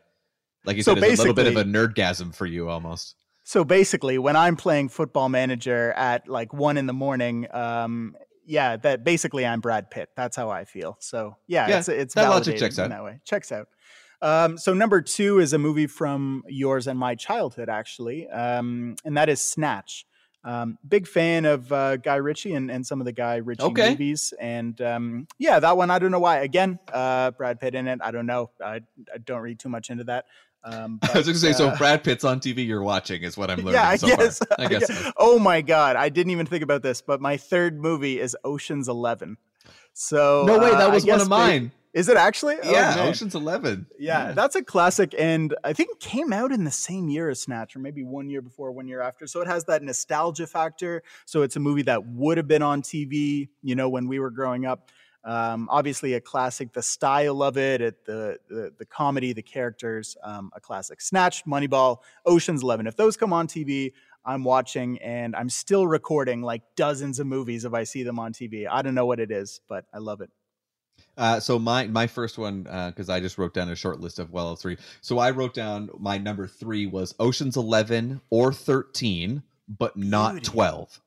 [0.65, 3.17] like you so said, is a little bit of a nerdgasm for you almost.
[3.45, 8.77] So basically, when I'm playing Football Manager at like one in the morning, um, yeah,
[8.79, 10.11] that basically I'm Brad Pitt.
[10.17, 10.97] That's how I feel.
[11.01, 12.91] So yeah, yeah it's it's that logic checks out.
[12.91, 13.21] that way.
[13.25, 13.69] Checks out.
[14.23, 19.17] Um, so number two is a movie from yours and my childhood, actually, um, and
[19.17, 20.07] that is Snatch.
[20.45, 23.91] Um, big fan of uh, Guy Ritchie and, and some of the Guy Ritchie okay.
[23.91, 24.35] movies.
[24.41, 26.39] And um, yeah, that one, I don't know why.
[26.39, 28.01] Again, uh, Brad Pitt in it.
[28.03, 28.51] I don't know.
[28.63, 28.81] I,
[29.15, 30.27] I don't read too much into that.
[30.65, 33.23] Um, but, I was going to say, uh, so Brad Pitt's on TV you're watching
[33.23, 33.75] is what I'm learning.
[33.75, 34.39] Yeah, I so guess.
[34.39, 34.49] Far.
[34.59, 34.87] I guess.
[34.87, 35.13] So.
[35.17, 35.97] Oh my God.
[35.97, 39.37] I didn't even think about this, but my third movie is Ocean's 11.
[39.95, 41.71] So no way, that uh, was one of mine.
[41.93, 42.57] Is it actually?
[42.63, 43.87] Oh, yeah, oh, Ocean's Eleven.
[43.99, 47.41] Yeah, yeah, that's a classic, and I think came out in the same year as
[47.41, 49.27] Snatch, or maybe one year before, one year after.
[49.27, 51.03] So it has that nostalgia factor.
[51.27, 54.31] So it's a movie that would have been on TV, you know, when we were
[54.31, 54.89] growing up.
[55.25, 56.73] Um, obviously, a classic.
[56.73, 61.03] The style of it, it the, the, the comedy, the characters, um, a classic.
[61.03, 62.87] Snatch, Moneyball, Ocean's Eleven.
[62.87, 63.93] If those come on TV,
[64.25, 68.33] I'm watching, and I'm still recording like dozens of movies if I see them on
[68.33, 68.67] TV.
[68.71, 70.31] I don't know what it is, but I love it.
[71.17, 74.19] Uh, so my my first one because uh, I just wrote down a short list
[74.19, 74.79] of well of three.
[75.01, 80.47] So I wrote down my number three was Ocean's Eleven or thirteen, but not Beauty.
[80.47, 81.01] twelve.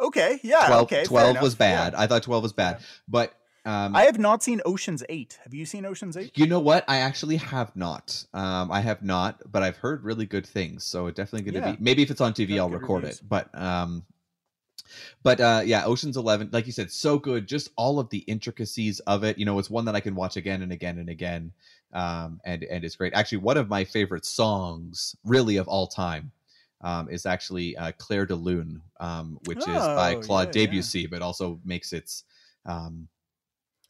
[0.00, 1.04] Okay, yeah, 12, okay.
[1.04, 1.92] 12 was bad.
[1.92, 2.00] Yeah.
[2.00, 2.80] I thought 12 was bad.
[3.06, 3.34] But
[3.66, 5.38] um, I have not seen Ocean's 8.
[5.44, 6.38] Have you seen Ocean's 8?
[6.38, 6.84] You know what?
[6.88, 8.24] I actually have not.
[8.32, 10.84] Um, I have not, but I've heard really good things.
[10.84, 11.76] So it definitely going to yeah.
[11.76, 13.20] be maybe if it's on TV I'll record reviews.
[13.20, 13.28] it.
[13.28, 14.04] But um
[15.22, 17.46] but uh, yeah, Ocean's Eleven, like you said, so good.
[17.46, 19.38] Just all of the intricacies of it.
[19.38, 21.52] You know, it's one that I can watch again and again and again,
[21.92, 23.14] um, and and it's great.
[23.14, 26.30] Actually, one of my favorite songs, really of all time,
[26.82, 30.66] um, is actually uh, "Clair de Lune," um, which oh, is by oh, Claude yeah,
[30.66, 31.08] Debussy, yeah.
[31.10, 32.24] but also makes its
[32.66, 33.08] um,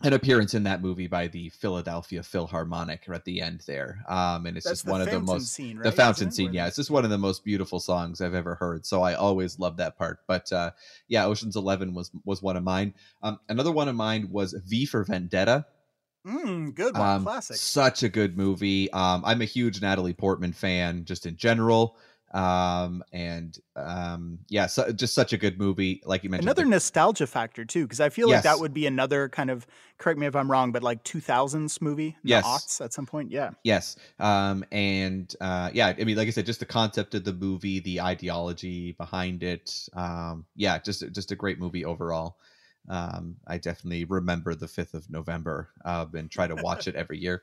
[0.03, 4.03] an appearance in that movie by the Philadelphia Philharmonic at the end there.
[4.09, 5.85] Um, and it's That's just one of the most scene, right?
[5.85, 6.55] the fountain scene.
[6.55, 8.87] Yeah, it's just one of the most beautiful songs I've ever heard.
[8.87, 10.21] So I always love that part.
[10.27, 10.71] But uh,
[11.09, 12.95] yeah, Ocean's Eleven was was one of mine.
[13.23, 15.67] Um, another one of mine was V for Vendetta.
[16.27, 17.57] Mm, good one, um, classic.
[17.57, 18.91] Such a good movie.
[18.93, 21.97] Um, I'm a huge Natalie Portman fan, just in general
[22.33, 26.71] um and um yeah so just such a good movie like you mentioned another the,
[26.71, 28.37] nostalgia factor too because i feel yes.
[28.37, 29.66] like that would be another kind of
[29.99, 32.45] correct me if i'm wrong but like 2000s movie yes.
[32.45, 33.51] aughts at some point yeah.
[33.64, 33.97] Yes.
[34.19, 37.81] Um and uh yeah i mean like i said just the concept of the movie
[37.81, 42.37] the ideology behind it um yeah just just a great movie overall.
[42.88, 47.19] Um i definitely remember the 5th of november uh, and try to watch it every
[47.19, 47.43] year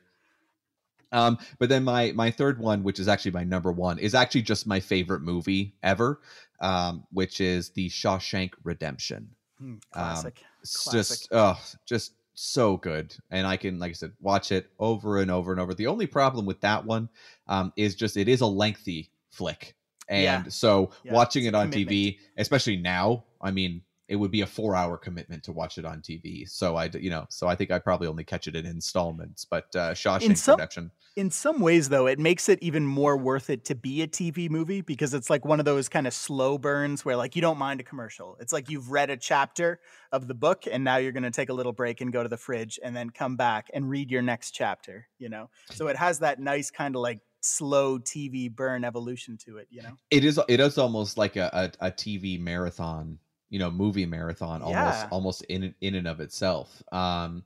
[1.11, 4.41] um, but then my my third one, which is actually my number one, is actually
[4.41, 6.19] just my favorite movie ever,
[6.61, 9.29] um, which is the Shawshank Redemption.
[9.61, 10.37] Mm, classic.
[10.39, 10.91] Um, classic.
[10.91, 15.31] Just oh, just so good, and I can, like I said, watch it over and
[15.31, 15.73] over and over.
[15.73, 17.09] The only problem with that one
[17.47, 19.75] um, is just it is a lengthy flick,
[20.07, 20.43] and yeah.
[20.49, 21.97] so yeah, watching it on commitment.
[21.97, 25.85] TV, especially now, I mean, it would be a four hour commitment to watch it
[25.85, 26.47] on TV.
[26.49, 29.45] So I, you know, so I think I probably only catch it in installments.
[29.45, 30.91] But uh, Shawshank in some, Redemption.
[31.15, 34.49] In some ways, though, it makes it even more worth it to be a TV
[34.49, 37.57] movie because it's like one of those kind of slow burns where like you don't
[37.57, 38.37] mind a commercial.
[38.39, 39.79] It's like you've read a chapter
[40.11, 42.29] of the book and now you're going to take a little break and go to
[42.29, 45.07] the fridge and then come back and read your next chapter.
[45.17, 49.57] You know, so it has that nice kind of like slow TV burn evolution to
[49.57, 49.67] it.
[49.69, 50.39] You know, it is.
[50.47, 55.07] It is almost like a, a, a TV marathon you know movie marathon almost yeah.
[55.11, 57.43] almost in in and of itself um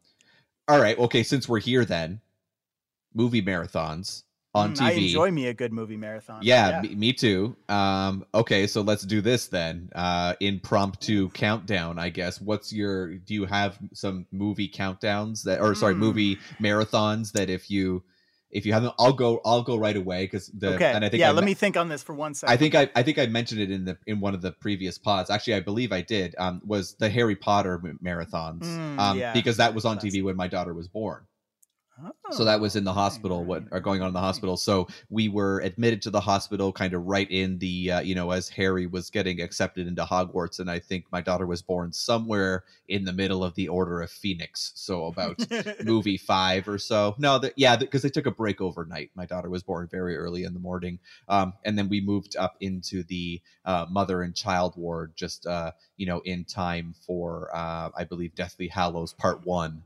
[0.67, 2.19] all right okay since we're here then
[3.13, 4.85] movie marathons on mm, TV.
[4.85, 6.39] I enjoy me a good movie marathon.
[6.41, 6.81] Yeah, yeah.
[6.81, 7.55] Me, me, too.
[7.69, 9.89] Um, okay, so let's do this then.
[9.95, 12.41] Uh, impromptu countdown, I guess.
[12.41, 13.15] What's your?
[13.15, 15.99] Do you have some movie countdowns that, or sorry, mm.
[15.99, 18.03] movie marathons that if you
[18.51, 19.41] if you haven't, I'll go.
[19.45, 20.75] I'll go right away because the.
[20.75, 20.91] Okay.
[20.91, 21.29] And I think yeah.
[21.29, 22.53] I, let me think on this for one second.
[22.53, 24.97] I think I, I think I mentioned it in the in one of the previous
[24.97, 25.29] pods.
[25.29, 26.35] Actually, I believe I did.
[26.37, 28.63] Um, was the Harry Potter marathons.
[28.63, 31.25] Mm, um, yeah, because that was on TV when my daughter was born.
[32.31, 34.57] So that was in the Oh, hospital right, what are going on in the hospital.
[34.57, 38.31] So we were admitted to the hospital kind of right in the uh, you know
[38.31, 42.63] as harry was getting accepted into hogwarts and i think my daughter was born somewhere
[42.87, 45.39] in the middle of the order of phoenix so about
[45.83, 47.15] movie five or so.
[47.17, 49.11] No the, yeah because they took a break overnight.
[49.15, 50.99] My daughter was born very early in the morning.
[51.27, 55.71] Um, and then we moved up into the uh, mother and child ward just uh,
[55.97, 59.83] you know in time for uh, i believe deathly hallows part one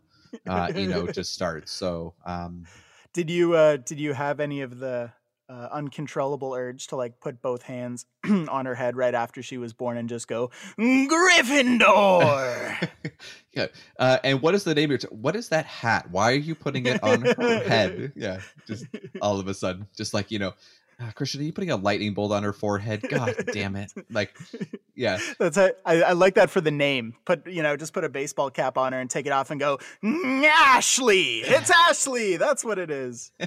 [0.48, 2.66] uh, you know to start so um,
[3.14, 5.12] Did you uh did you have any of the
[5.48, 9.74] uh, uncontrollable urge to like put both hands on her head right after she was
[9.74, 12.90] born and just go Gryffindor?
[13.54, 13.68] yeah.
[14.00, 14.98] Uh, and what is the name of your?
[14.98, 16.10] T- what is that hat?
[16.10, 18.14] Why are you putting it on her head?
[18.16, 18.40] Yeah.
[18.66, 18.86] Just
[19.22, 20.54] all of a sudden, just like you know,
[21.00, 23.04] "Ah, Christian, are you putting a lightning bolt on her forehead?
[23.10, 23.92] God damn it!
[24.10, 24.36] Like,
[24.96, 27.16] yeah, That's a, I, I like that for the name.
[27.26, 29.60] Put you know, just put a baseball cap on her and take it off and
[29.60, 31.40] go Ashley.
[31.40, 32.38] It's Ashley.
[32.38, 33.32] That's what it is.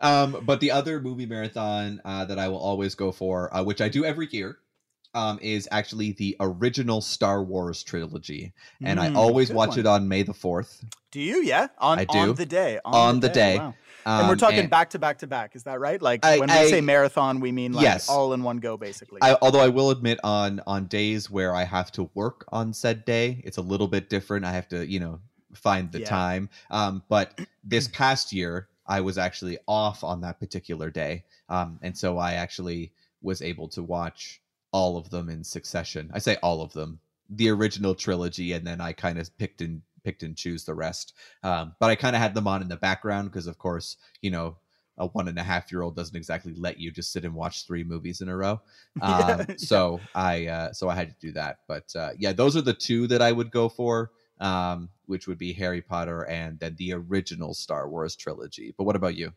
[0.00, 3.80] um, but the other movie marathon uh, that I will always go for, uh, which
[3.80, 4.58] I do every year,
[5.14, 9.78] um, is actually the original Star Wars trilogy, and I Mm, always watch one.
[9.80, 10.84] it on May the fourth.
[11.10, 11.42] Do you?
[11.42, 12.18] Yeah, on I do.
[12.18, 12.78] on the day.
[12.84, 13.58] On the day.
[13.58, 13.74] Wow.
[14.06, 15.54] And we're Um, talking and back to back to back.
[15.56, 16.00] Is that right?
[16.00, 18.08] Like I- when we I- say marathon, we mean like Yes.
[18.08, 19.18] all in one go, basically.
[19.22, 23.04] I, although I will admit, on on days where I have to work on said
[23.04, 24.44] day, it's a little bit different.
[24.44, 25.20] I have to, you know,
[25.54, 26.06] find the Yeah.
[26.08, 26.48] time.
[26.70, 31.96] Um, but this past year, I was actually off on that particular day, um, and
[31.96, 34.40] so I actually was able to watch
[34.72, 36.10] all of them in succession.
[36.14, 39.82] I say all of them, the original trilogy, and then I kind of picked and
[40.02, 41.14] picked and choose the rest.
[41.42, 44.30] Um, but I kind of had them on in the background because, of course, you
[44.30, 44.58] know.
[44.98, 47.66] A one and a half year old doesn't exactly let you just sit and watch
[47.66, 48.60] three movies in a row.
[49.02, 51.60] Yeah, Um, so I uh, so I had to do that.
[51.66, 54.10] But uh, yeah, those are the two that I would go for,
[54.40, 58.74] um, which would be Harry Potter and then the original Star Wars trilogy.
[58.76, 59.32] But what about you?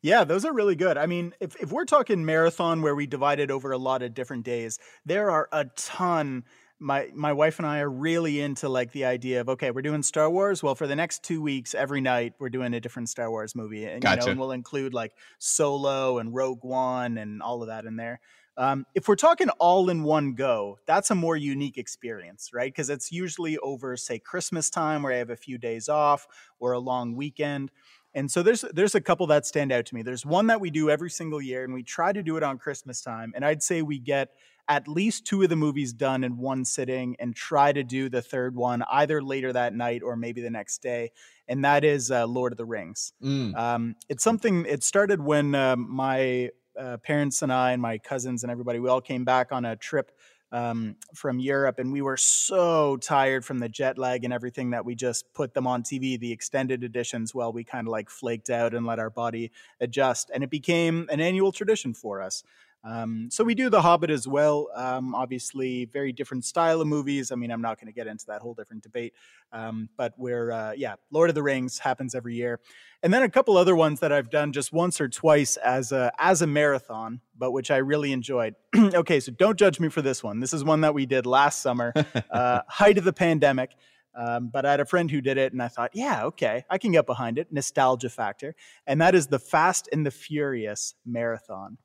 [0.00, 0.96] Yeah, those are really good.
[0.96, 4.44] I mean, if, if we're talking marathon where we divided over a lot of different
[4.44, 6.44] days, there are a ton.
[6.80, 10.02] My my wife and I are really into like the idea of okay, we're doing
[10.02, 10.62] Star Wars.
[10.62, 13.84] Well, for the next two weeks, every night we're doing a different Star Wars movie,
[13.84, 17.84] and you know, and we'll include like Solo and Rogue One and all of that
[17.84, 18.20] in there.
[18.58, 22.72] Um, if we're talking all in one go, that's a more unique experience, right?
[22.72, 26.26] Because it's usually over, say, Christmas time, where I have a few days off
[26.58, 27.70] or a long weekend.
[28.14, 30.02] And so there's there's a couple that stand out to me.
[30.02, 32.58] There's one that we do every single year, and we try to do it on
[32.58, 33.32] Christmas time.
[33.36, 34.30] And I'd say we get
[34.68, 38.22] at least two of the movies done in one sitting, and try to do the
[38.22, 41.10] third one either later that night or maybe the next day.
[41.48, 43.12] And that is uh, Lord of the Rings.
[43.22, 44.66] Mm, Um, it's something.
[44.66, 48.88] It started when um, my uh, parents and I and my cousins and everybody we
[48.88, 50.12] all came back on a trip
[50.50, 54.84] um, from Europe, and we were so tired from the jet lag and everything that
[54.84, 58.48] we just put them on TV, the extended editions, while we kind of like flaked
[58.48, 59.50] out and let our body
[59.80, 62.42] adjust, and it became an annual tradition for us.
[62.84, 64.68] Um, so we do The Hobbit as well.
[64.74, 67.32] Um, obviously, very different style of movies.
[67.32, 69.14] I mean, I'm not going to get into that whole different debate,
[69.52, 72.60] um, but we're uh, yeah, Lord of the Rings happens every year,
[73.02, 76.12] and then a couple other ones that I've done just once or twice as a
[76.18, 78.54] as a marathon, but which I really enjoyed.
[78.76, 80.38] okay, so don't judge me for this one.
[80.38, 81.92] This is one that we did last summer,
[82.30, 83.72] uh, height of the pandemic.
[84.14, 86.78] Um, but I had a friend who did it, and I thought, yeah, okay, I
[86.78, 87.52] can get behind it.
[87.52, 91.78] Nostalgia factor, and that is the Fast and the Furious marathon.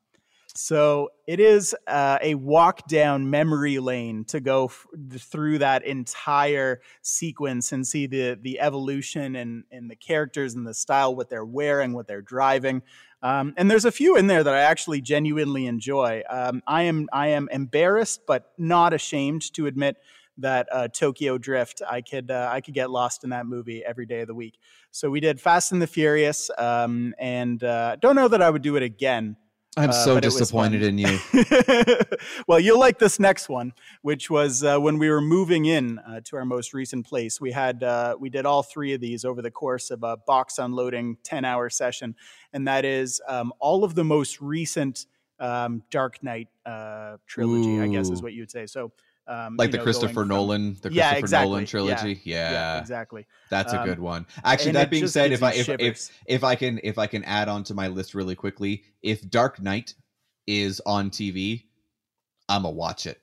[0.56, 4.86] So it is uh, a walk down memory lane to go f-
[5.18, 10.74] through that entire sequence and see the the evolution and and the characters and the
[10.74, 12.82] style, what they're wearing, what they're driving.
[13.20, 16.22] Um, and there's a few in there that I actually genuinely enjoy.
[16.30, 19.96] Um, I am I am embarrassed, but not ashamed to admit
[20.38, 24.06] that uh, Tokyo Drift, I could uh, I could get lost in that movie every
[24.06, 24.58] day of the week.
[24.92, 28.62] So we did Fast and the Furious, um, and uh, don't know that I would
[28.62, 29.36] do it again.
[29.76, 31.18] I'm Uh, so disappointed in you.
[32.46, 36.20] well, you'll like this next one, which was uh, when we were moving in uh,
[36.24, 37.40] to our most recent place.
[37.40, 40.58] We had uh, we did all three of these over the course of a box
[40.58, 42.14] unloading ten hour session,
[42.52, 45.06] and that is um, all of the most recent
[45.40, 47.80] um, Dark Knight uh, trilogy.
[47.80, 48.66] I guess is what you'd say.
[48.66, 48.92] So.
[49.26, 51.48] Um, Like the know, Christopher going from- Nolan, the Yeah, Christopher exactly.
[51.50, 52.20] Nolan trilogy.
[52.24, 53.26] Yeah, Yeah, exactly.
[53.48, 54.26] that's a Um, good one.
[54.44, 57.48] Actually, that being said, if I if, if if I can if I can add
[57.48, 59.94] on to my list really quickly, if Dark Knight
[60.46, 61.64] is on TV,
[62.50, 63.20] I'm a watch it.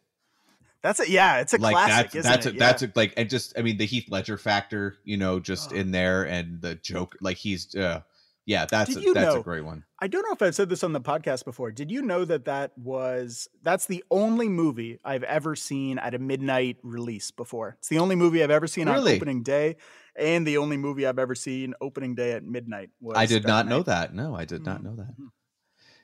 [0.82, 1.10] That's it.
[1.10, 2.56] yeah, it's a like classic, that's that's it?
[2.56, 5.72] a, that's a, like and just I mean the Heath Ledger factor, you know, just
[5.72, 5.76] Oh.
[5.76, 8.02] in there and the joke like he's uh
[8.46, 9.84] yeah, that's a, that's know- a great one.
[10.04, 11.72] I don't know if I've said this on the podcast before.
[11.72, 16.20] Did you know that that was that's the only movie I've ever seen at a
[16.20, 17.76] midnight release before?
[17.80, 19.12] It's the only movie I've ever seen Really?
[19.12, 19.76] on opening day,
[20.16, 22.89] and the only movie I've ever seen opening day at midnight.
[23.00, 24.16] Was I did Dark not know that.
[24.16, 24.84] No, I did not Mhm.
[24.86, 25.18] know that.
[25.20, 25.28] Mhm.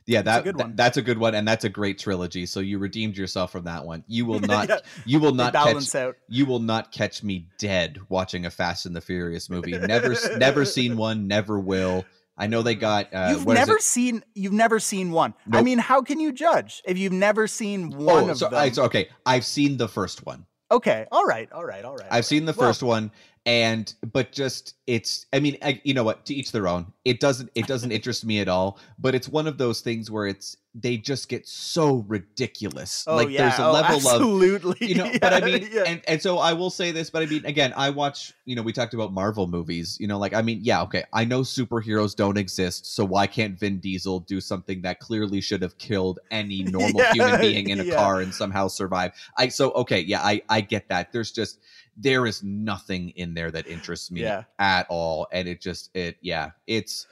[0.06, 0.76] Yeah, a that, good that- one.
[0.78, 2.46] that's a good one, and that's a great trilogy.
[2.46, 4.04] So you redeemed yourself from that one.
[4.08, 4.70] You will not.
[4.70, 5.66] Yeah, You will not catch.
[5.66, 6.16] balance out.
[6.30, 9.72] You will not catch me dead watching a Fast and the Furious movie.
[9.78, 11.28] Never, never seen one.
[11.28, 12.06] Never will.
[12.38, 13.14] I know they got.
[13.14, 14.24] Uh, You've what is never seen.
[14.36, 15.34] You've never seen one.
[15.52, 18.60] I mean, how can you judge if you've never seen one Oh, of so, them?
[18.60, 19.10] I, so okay.
[19.26, 20.46] I've seen the first one.
[20.72, 22.08] okay, all right, all right, all right.
[22.12, 22.58] I've seen the right.
[22.60, 23.12] Well, first one,
[23.48, 25.26] and but just it's.
[25.32, 26.26] I mean, I, you know what?
[26.26, 26.92] To each their own.
[27.06, 27.50] It doesn't.
[27.56, 28.78] It doesn't interest me at all.
[29.00, 33.06] But it's one of those things where it's they just get so ridiculous.
[33.08, 34.88] Oh like yeah, there's a oh, level of absolutely.
[34.88, 35.84] you know but i mean yeah.
[35.88, 38.62] and, and so i will say this but i mean again i watch you know
[38.62, 42.16] we talked about marvel movies you know like i mean yeah okay i know superheroes
[42.16, 46.64] don't exist so why can't vin diesel do something that clearly should have killed any
[46.64, 47.96] normal Yeah, human being in a yeah.
[47.96, 51.60] car and somehow survive i so okay yeah i i get that there's just
[51.98, 54.44] there is nothing in there that interests me Yeah.
[54.60, 57.08] at all and it just it yeah it's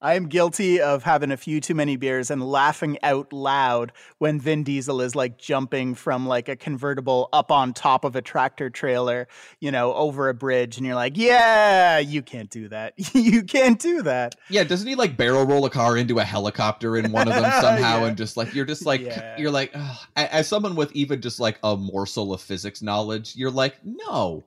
[0.00, 4.38] I am guilty of having a few too many beers and laughing out loud when
[4.40, 8.70] Vin Diesel is like jumping from like a convertible up on top of a tractor
[8.70, 9.26] trailer,
[9.58, 10.76] you know, over a bridge.
[10.76, 12.94] And you're like, yeah, you can't do that.
[13.12, 14.36] you can't do that.
[14.48, 17.50] yeah doesn't he like barrel roll a car into a helicopter in one of them
[17.60, 18.06] somehow Yeah.
[18.06, 19.36] and just like you're just like Yeah.
[19.36, 19.96] you're like ugh.
[20.14, 24.44] As someone with even just like a morsel of physics knowledge you're like no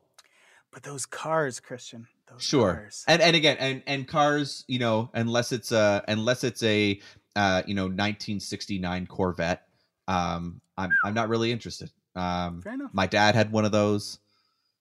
[0.71, 3.03] But those cars, Christian, those sure cars.
[3.07, 6.99] and and again and and cars you know unless it's a unless it's a
[7.35, 9.67] uh you know 1969 corvette
[10.07, 12.91] um i'm i'm not really interested um Fair enough.
[12.93, 14.19] my dad had one of those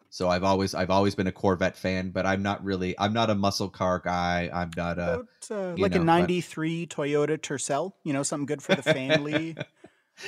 [0.09, 3.31] so i've always i've always been a corvette fan but i'm not really i'm not
[3.31, 7.93] a muscle car guy i'm not a About, uh, like know, a 93 Toyota Tercel,
[8.05, 9.57] you know, something good for the family,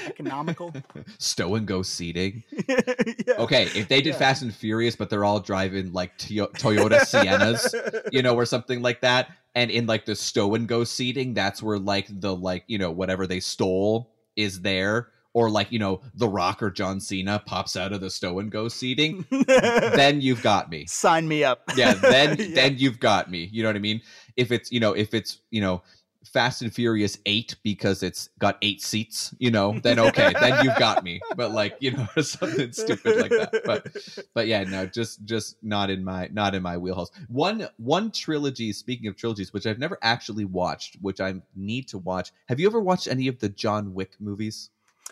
[0.06, 0.72] economical.
[1.18, 3.34] stow and go seating yeah.
[3.38, 4.18] Okay, if they did Yeah.
[4.18, 7.74] Fast and Furious, but they're all driving like Toyo- Toyota Siennas,
[8.12, 11.62] you know, or something like that, and in like the stow and go seating, that's
[11.62, 16.00] where like the like you know whatever they stole is there, or like you know
[16.14, 20.42] the Rock or John Cena pops out of the stow and go seating, then you've
[20.42, 20.86] got me.
[20.86, 21.62] Sign me up.
[21.76, 22.54] Yeah, then Yeah.
[22.54, 23.48] then you've got me.
[23.52, 24.00] You know what I mean?
[24.36, 25.82] If it's you know if it's you know.
[26.24, 30.78] Fast and Furious eight because it's got eight seats, you know, then okay, then you've
[30.78, 31.20] got me.
[31.36, 33.62] But like, you know, something stupid like that.
[33.64, 33.86] But
[34.34, 38.72] but yeah no just just not in my not in my wheelhouse one one trilogy
[38.72, 42.66] speaking of trilogies which i've never actually watched which i need to watch have you
[42.66, 44.70] ever watched any of the john wick movies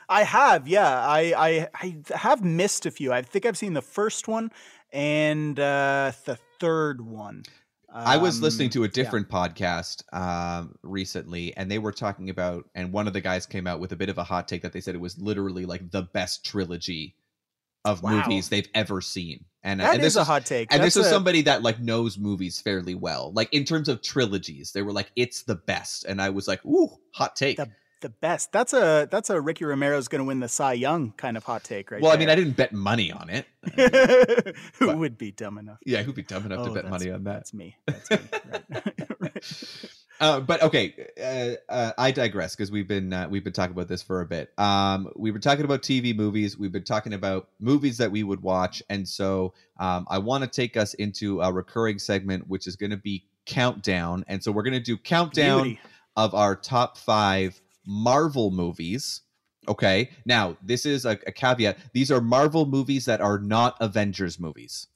[0.08, 0.88] I have, yeah.
[0.88, 1.68] I, I
[2.12, 3.12] I have missed a few.
[3.12, 4.50] I think I've seen the first one
[4.92, 7.44] and uh, the third one.
[7.92, 8.92] I was listening Um, to a yeah.
[8.92, 13.66] different podcast um recently and they were talking about and one of the guys came
[13.66, 15.90] out with a bit of a hot take that they said it was literally like
[15.90, 17.14] the best trilogy
[17.86, 18.10] of Wow.
[18.22, 20.72] movies they've ever seen and, That and is this a hot take.
[20.72, 24.02] and this is a- somebody that like knows movies fairly well like in terms of
[24.02, 27.70] trilogies they were like it's the best and i was like ooh hot take The
[28.00, 28.52] the best.
[28.52, 31.64] That's a that's a Ricky Romero's going to win the Cy Young kind of hot
[31.64, 32.00] take, right?
[32.00, 33.46] well i mean i didn't bet money on it
[33.78, 35.78] I who but- would be dumb enough?
[35.84, 37.76] yeah who'd be dumb enough to Oh, bet money on that That's me.
[37.86, 38.18] That's me.
[38.70, 39.10] Right.
[39.20, 39.74] right.
[40.20, 43.88] uh, but okay uh, uh, i digress because we've been uh, we've been talking about
[43.88, 47.48] this for a bit um, we were talking about tv movies we've been talking about
[47.58, 51.52] movies that we would watch and so um, i want to take us into a
[51.52, 55.62] recurring segment which is going to be countdown and so we're going to do countdown
[55.64, 55.80] Beauty.
[56.16, 59.22] of our top five Marvel movies.
[59.66, 60.10] Okay.
[60.24, 61.76] Now, this is a, a caveat.
[61.92, 64.86] These are Marvel movies that are not Avengers movies.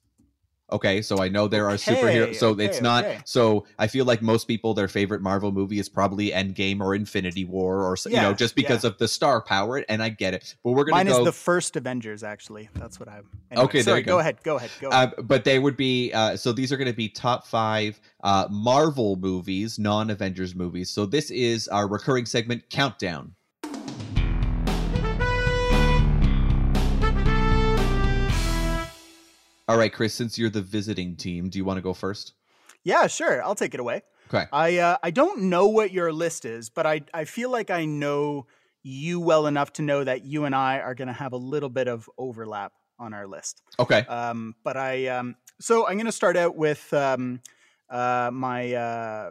[0.75, 3.05] Okay, so I know there are Okay, superheroes, so okay, it's not.
[3.05, 3.19] okay.
[3.25, 7.45] So I feel like most people, their favorite Marvel movie is probably Endgame or Infinity
[7.45, 8.91] War, or s- you know, just because yeah.
[8.91, 9.85] of the star power.
[9.89, 11.19] And I get it, but we're gonna Mine go.
[11.21, 12.25] is the first Avengers.
[12.25, 13.29] Actually, that's what I'm.
[13.53, 14.03] Anyway, Okay, sorry.
[14.03, 14.15] go.
[14.15, 14.43] Go ahead.
[14.43, 14.71] Go ahead.
[14.81, 15.15] Go ahead.
[15.17, 18.49] Uh, but they would be uh, so these are going to be top five uh,
[18.51, 20.91] Marvel movies, non Avengers movies.
[20.91, 23.35] So this is our recurring segment countdown.
[29.67, 32.35] All right, Chris, since you're the visiting team, do you want to go first?
[32.83, 33.43] Yeah, sure.
[33.43, 34.03] I'll take it away.
[34.29, 34.47] Okay.
[34.53, 37.85] I uh, I don't know what your list is, but I I feel like I
[37.85, 38.47] know
[38.83, 41.71] you well enough to know that you and I are going to have a little
[41.71, 43.63] bit of overlap on our list.
[43.79, 44.01] Okay.
[44.01, 47.41] Um, but I um, so I'm going to start out with um,
[47.89, 49.31] uh, my uh,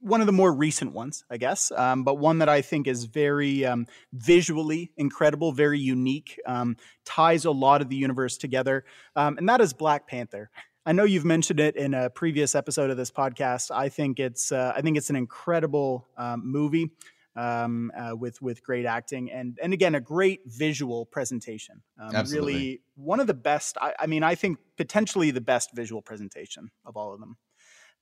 [0.00, 3.04] one of the more recent ones, I guess, um, but one that I think is
[3.04, 8.84] very um, visually incredible, very unique, um, ties a lot of the universe together,
[9.16, 10.50] um, and that is Black Panther.
[10.86, 13.70] I know you've mentioned it in a previous episode of this podcast.
[13.70, 16.90] I think it's uh, I think it's an incredible um, movie
[17.36, 21.82] um, uh, with with great acting and and again a great visual presentation.
[22.00, 22.52] Um, Absolutely.
[22.52, 23.78] Really, one of the best.
[23.80, 27.36] I, I, mean, I think potentially the best visual presentation of all of them.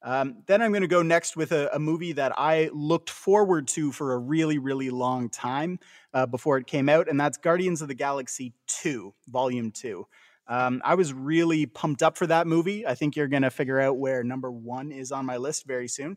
[0.03, 3.66] Um, then I'm going to go next with a, a, movie that I looked forward
[3.68, 5.80] to for a really, really long time
[6.14, 10.07] uh, before it came out, and that's Guardians of the Galaxy 2, Volume 2.
[10.49, 12.86] Um, I was really pumped up for that movie.
[12.86, 15.88] I think you're going to figure out where number one is on my list very
[15.88, 16.16] soon.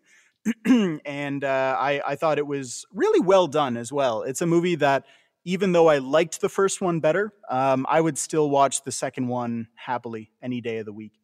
[0.65, 4.21] and uh, I, I thought it was really well done as well.
[4.23, 5.05] It's a movie that,
[5.45, 9.27] even though I liked the first one better, um, I would still watch the second
[9.27, 11.18] one happily any day of the week.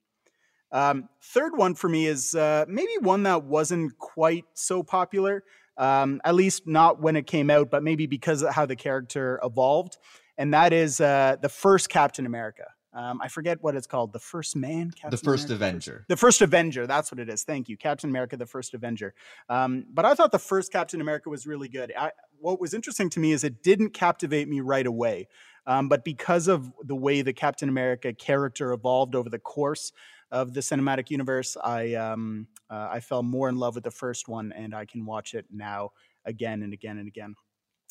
[0.76, 5.46] Um, third one for me is uh, maybe one that wasn't quite so popular,
[5.78, 9.40] um, at least not when it came out, but maybe because of how the character
[9.42, 9.98] evolved.
[10.38, 12.66] And that is uh, the first Captain America.
[12.94, 14.12] Um, I forget what it's called.
[14.12, 16.06] The First Man, Captain the First America, Avenger.
[16.10, 16.88] The First Avenger.
[16.88, 17.44] That's what it is.
[17.44, 19.14] Thank you, Captain America, the First Avenger.
[19.48, 21.94] Um, but I thought the first Captain America was really good.
[21.98, 25.30] I, what was interesting to me is it didn't captivate me right away.
[25.68, 29.92] Um, but because of the way the Captain America character evolved over the course
[30.32, 34.28] of the cinematic universe, I um, uh, I fell more in love with the first
[34.28, 35.92] one, and I can watch it now
[36.26, 37.36] again and again and again.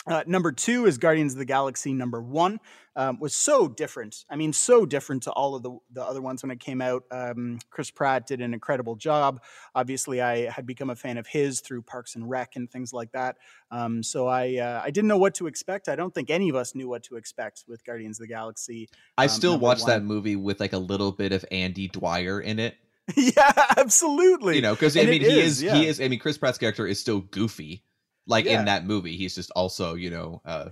[0.06, 1.94] Uh, number two is Guardians of the Galaxy.
[1.94, 2.60] Number one
[2.94, 4.24] um, was so different.
[4.28, 7.04] I mean, so different to all of the, the other ones when it came out.
[7.10, 9.42] Um, Chris Pratt did an incredible job.
[9.74, 13.12] Obviously, I had become a fan of his through Parks and Rec and things like
[13.12, 13.36] that.
[13.70, 15.88] Um, so I uh, I didn't know what to expect.
[15.88, 18.88] I don't think any of us knew what to expect with Guardians of the Galaxy.
[19.16, 19.88] I um, still watch one.
[19.88, 22.76] that movie with like a little bit of Andy Dwyer in it.
[23.16, 24.56] yeah, absolutely.
[24.56, 25.74] You know, because I mean, he is, is yeah.
[25.74, 26.00] he is.
[26.00, 27.82] I mean, Chris Pratt's character is still goofy
[28.26, 28.58] like yeah.
[28.58, 30.68] in that movie he's just also you know uh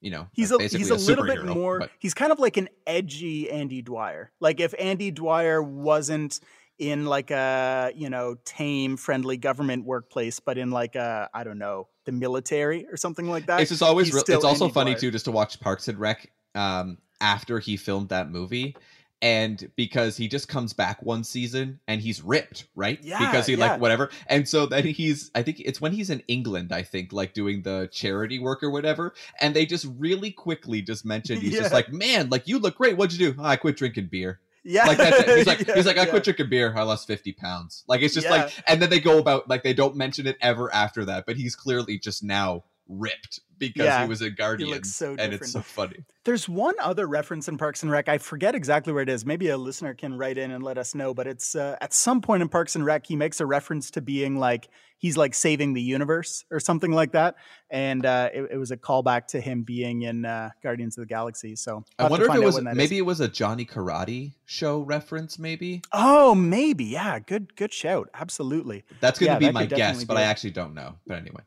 [0.00, 1.90] you know he's a he's a, a little bit more but.
[1.98, 6.40] he's kind of like an edgy andy dwyer like if andy dwyer wasn't
[6.78, 11.58] in like a you know tame friendly government workplace but in like a i don't
[11.58, 14.90] know the military or something like that it's just always re- it's also andy funny
[14.92, 15.00] dwyer.
[15.00, 18.74] too just to watch parks and rec um after he filmed that movie
[19.22, 22.98] and because he just comes back one season and he's ripped, right?
[23.02, 23.72] Yeah, because he yeah.
[23.72, 27.12] like whatever, and so then he's I think it's when he's in England, I think,
[27.12, 31.54] like doing the charity work or whatever, and they just really quickly just mentioned he's
[31.54, 31.60] yeah.
[31.60, 32.96] just like, man, like you look great.
[32.96, 33.40] What'd you do?
[33.40, 34.40] Oh, I quit drinking beer.
[34.62, 35.38] Yeah, like that's it.
[35.38, 36.74] He's like, yeah, he's like, I quit drinking beer.
[36.76, 37.84] I lost fifty pounds.
[37.88, 40.72] Like it's just like, and then they go about like they don't mention it ever
[40.72, 45.14] after that, but he's clearly just now ripped because yeah, he was a guardian so
[45.18, 46.04] and it's so funny.
[46.24, 48.08] There's one other reference in parks and rec.
[48.08, 49.24] I forget exactly where it is.
[49.24, 52.20] Maybe a listener can write in and let us know but it's uh, at some
[52.20, 54.68] point in parks and rec he makes a reference to being like
[54.98, 57.36] he's like saving the universe or something like that.
[57.70, 61.06] And uh, it, it, was a callback to him being in uh, guardians of the
[61.06, 61.56] galaxy.
[61.56, 63.00] So i wonder if it was maybe is.
[63.00, 65.82] it was a johnny karate show reference maybe?
[65.92, 66.84] Oh maybe.
[66.84, 67.18] Yeah.
[67.18, 68.10] Good good shout.
[68.14, 68.84] Absolutely.
[69.00, 70.96] That's going to yeah, be my guess but i actually don't know.
[71.06, 71.42] But anyway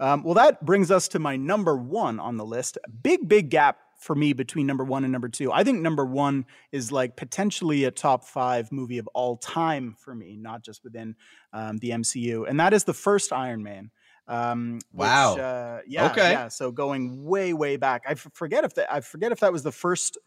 [0.00, 2.78] um, well, that brings us to my number one on the list.
[3.02, 5.52] Big, big gap for me between number one and number two.
[5.52, 10.14] I think number one is like potentially a top five movie of all time for
[10.14, 11.16] me, not just within
[11.52, 13.90] um, the MCU, and that is the first Iron Man.
[14.28, 15.32] Um, wow.
[15.32, 16.10] Which, uh, yeah.
[16.10, 16.32] Okay.
[16.32, 16.48] Yeah.
[16.48, 19.72] So going way, way back, I forget if that I forget if that was the
[19.72, 20.18] first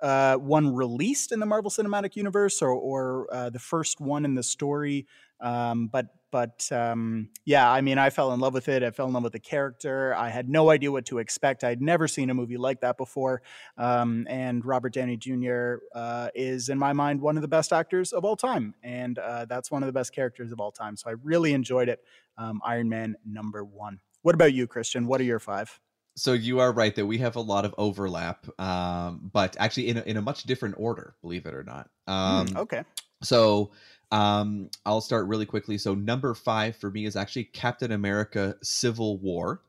[0.00, 4.34] uh, one released in the Marvel Cinematic Universe or, or uh, the first one in
[4.34, 5.06] the story.
[5.40, 8.82] Um, but but um, yeah, I mean, I fell in love with it.
[8.82, 10.14] I fell in love with the character.
[10.14, 11.64] I had no idea what to expect.
[11.64, 13.42] I'd never seen a movie like that before.
[13.76, 15.76] Um, and Robert Downey Jr.
[15.94, 18.74] Uh, is, in my mind, one of the best actors of all time.
[18.82, 20.96] And uh, that's one of the best characters of all time.
[20.96, 22.00] So I really enjoyed it.
[22.38, 24.00] Um, Iron Man number one.
[24.22, 25.06] What about you, Christian?
[25.06, 25.80] What are your five?
[26.16, 29.98] So you are right that we have a lot of overlap, um, but actually in
[29.98, 31.88] a, in a much different order, believe it or not.
[32.08, 32.82] Mm, okay.
[33.22, 33.70] So
[34.10, 35.78] um, I'll start really quickly.
[35.78, 39.62] So number five for me is actually Captain America: Civil War.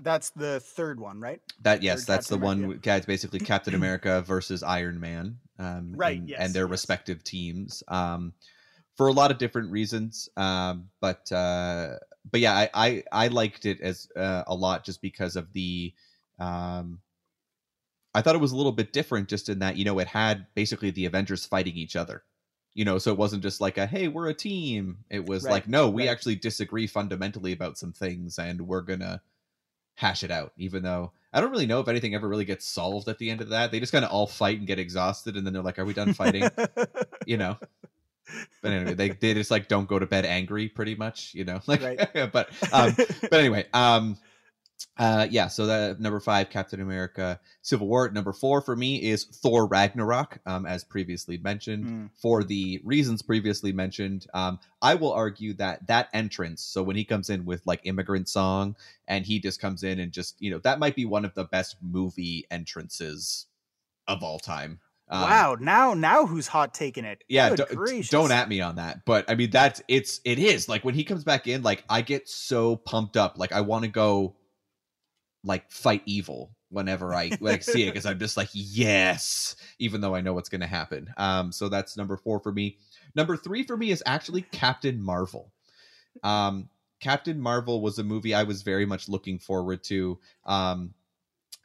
[0.00, 1.40] That's the third one, right?
[1.62, 2.68] That yes, third that's Captain the America.
[2.68, 2.78] one.
[2.78, 6.18] Guys, basically Captain America versus Iron Man, um, right?
[6.18, 6.70] And, yes, and their yes.
[6.70, 8.32] respective teams, um,
[8.96, 10.28] for a lot of different reasons.
[10.36, 11.96] Um, but uh,
[12.30, 15.92] but yeah, I, I I liked it as uh, a lot just because of the.
[16.38, 17.00] Um,
[18.16, 20.46] I thought it was a little bit different, just in that you know it had
[20.54, 22.22] basically the Avengers fighting each other
[22.74, 24.98] you know so it wasn't just like a hey we're a team.
[25.08, 26.10] It was right, like no we right.
[26.12, 29.22] actually disagree fundamentally about some things and we're gonna
[29.96, 33.08] hash it out even though i don't really know if anything ever really gets solved
[33.08, 33.70] at the end of that.
[33.70, 35.94] They just kind of all fight and get exhausted and then they're like are we
[35.94, 36.48] done fighting?
[37.26, 37.56] You know?
[38.60, 41.60] But anyway they, they just like don't go to bed angry pretty much you know?
[41.66, 42.32] Like right.
[42.32, 44.18] but um but anyway um
[44.96, 48.08] uh, yeah, so that number five, Captain America: Civil War.
[48.10, 51.84] Number four for me is Thor Ragnarok, um, as previously mentioned.
[51.84, 52.10] Mm.
[52.14, 56.62] For the reasons previously mentioned, um, I will argue that that entrance.
[56.62, 58.76] So when he comes in with like immigrant song,
[59.08, 61.44] and he just comes in and just you know that might be one of the
[61.44, 63.46] best movie entrances
[64.06, 64.78] of all time.
[65.08, 67.24] Um, wow, now now who's hot taking it?
[67.28, 70.82] yeah don't, don't at me on that but i mean that's it's it is like
[70.82, 73.90] when he comes back in like i get so pumped up like i want to
[73.90, 74.34] go
[75.44, 80.14] like fight evil whenever i like see it because i'm just like yes even though
[80.14, 81.12] i know what's going to happen.
[81.16, 82.78] Um so that's number four for me.
[83.14, 85.52] Number three for me is actually captain marvel.
[86.22, 86.68] Um
[87.00, 90.94] captain marvel was a movie i was very much looking forward to um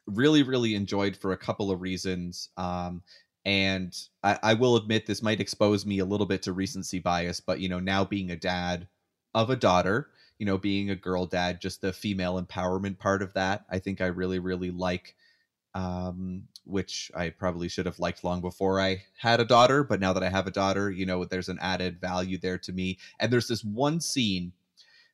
[0.06, 3.02] really really enjoyed for a couple of reasons um
[3.46, 7.40] and I, I will admit this might expose me a little bit to recency bias
[7.40, 8.88] but you know now being a dad
[9.34, 10.10] of a daughter
[10.40, 14.02] you know being a girl dad just the female empowerment part of that i think
[14.02, 15.16] i really really like
[15.76, 20.14] um which i probably should have liked long before i had a daughter but now
[20.14, 22.98] that i have a daughter you know there's an added value there to me.
[23.20, 24.54] And there's this one scene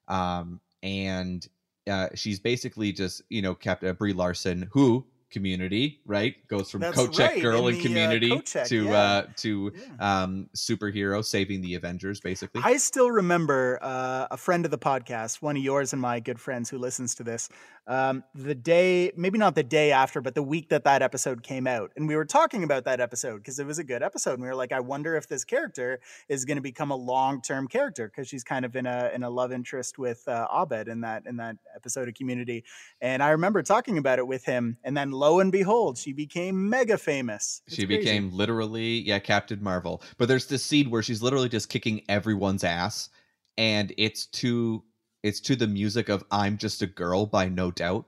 [0.08, 1.48] um and
[1.90, 5.06] uh, she's basically just you know Captain Brie Larson, who
[5.36, 8.94] Community right goes from That's check right, girl in the, uh, Community check, to yeah.
[8.98, 10.22] uh to Yeah.
[10.22, 12.62] um superhero saving the Avengers basically.
[12.64, 16.40] I still remember uh, a friend of the podcast, one of yours and my good
[16.40, 17.50] friends who listens to this,
[17.88, 21.68] um, the day, maybe not the day after, but the week that that episode came
[21.68, 21.92] out.
[21.96, 24.34] And we were talking about that episode because it was a good episode.
[24.34, 27.42] And we were like, I wonder if this character is going to become a long
[27.42, 30.88] term character because she's kind of in a in a love interest with uh, Abed
[30.88, 32.64] in that in that episode of Community.
[33.02, 34.78] And I remember talking about it with him.
[34.84, 37.62] And then lo and behold, she became mega famous.
[37.68, 38.00] It's she crazy.
[38.02, 40.02] became literally yeah Captain Marvel.
[40.18, 43.10] But there's this scene where she's literally just kicking everyone's ass,
[43.58, 44.84] and it's to
[45.26, 48.06] it's to the music of "I'm Just a Girl" by No Doubt.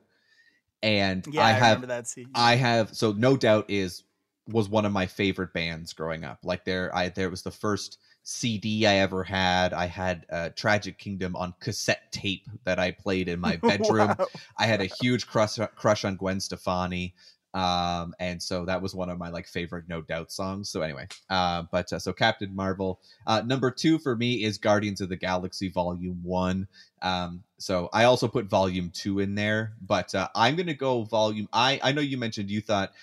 [0.84, 2.30] And Yeah, I I, have that scene.
[2.36, 4.04] I have so no doubt is
[4.48, 6.40] was one of my favorite bands growing up.
[6.44, 9.74] Like there I there was the first CD I ever had.
[9.74, 14.14] I had uh, Tragic Kingdom on cassette tape that I played in my bedroom.
[14.20, 14.28] Wow.
[14.58, 17.16] I had a huge crush crush on Gwen Stefani.
[17.58, 20.70] Um, and so that was one of my like favorite No Doubt songs.
[20.70, 23.00] So anyway, uh, but uh, so Captain Marvel.
[23.26, 26.68] Uh, number two for me is Guardians of the Galaxy Volume One.
[27.02, 31.50] Um, so I also put Volume Two in there, but uh, I'm gonna go Volume.
[31.52, 32.94] I I know you mentioned you thought.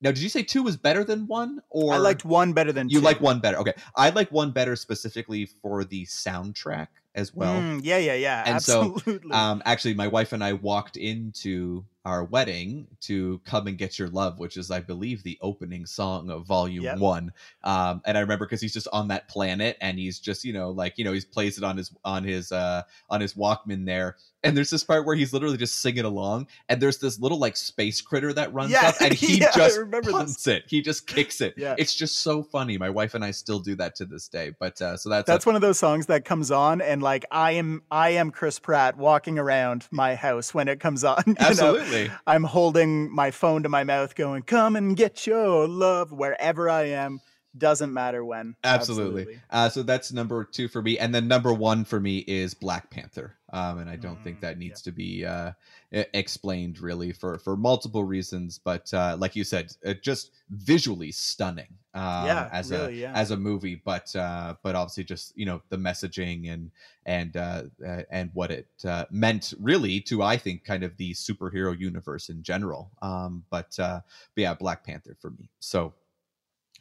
[0.00, 2.88] Now, did you say two was better than one, or I liked one better than
[2.88, 3.04] you two.
[3.04, 3.58] like one better?
[3.58, 7.60] Okay, I like one better specifically for the soundtrack as well.
[7.60, 8.42] Mm, yeah, yeah, yeah.
[8.44, 8.96] And so.
[9.30, 14.08] Um, actually, my wife and I walked into our wedding to "Come and Get Your
[14.08, 16.98] Love," which is, I believe, the opening song of Volume Yep.
[16.98, 17.32] One.
[17.62, 20.70] Um, and I remember because he's just on that planet, and he's just, you know,
[20.70, 24.16] like you know, he plays it on his on his uh on his Walkman there.
[24.42, 27.56] And there's this part where he's literally just singing along, and there's this little like
[27.56, 30.12] space critter that runs Yeah, up, and he yeah, just this.
[30.12, 30.64] punts it.
[30.66, 31.54] He just kicks it.
[31.56, 31.74] Yeah.
[31.78, 32.76] It's just so funny.
[32.76, 34.52] My wife and I still do that to this day.
[34.60, 37.52] But uh, so that's, That's one of those songs that comes on, and like I
[37.52, 41.22] am, I am Chris Pratt walking around my house when it comes on.
[41.38, 41.93] absolutely know?
[41.94, 42.16] Absolutely.
[42.26, 46.84] I'm holding my phone to my mouth, going, "Come and get your love wherever I
[46.84, 47.20] am."
[47.56, 48.56] Doesn't matter when.
[48.64, 49.38] Absolutely.
[49.48, 52.90] Uh, so that's number two for me, and then number one for me is Black
[52.90, 53.36] Panther.
[53.52, 55.52] Um, and I don't think Mm, that needs to be uh,
[55.92, 58.58] explained really for for multiple reasons.
[58.58, 61.78] But uh, like you said, uh, just visually stunning.
[61.94, 63.12] Um, Yeah, as really, a yeah.
[63.14, 66.70] as a movie, but uh, but obviously just you know the messaging and
[67.06, 71.12] and uh, uh, and what it uh, meant really to I think kind of the
[71.12, 72.90] superhero universe in general.
[73.00, 74.00] Um, but uh,
[74.34, 75.50] but yeah, Black Panther for me.
[75.60, 75.94] So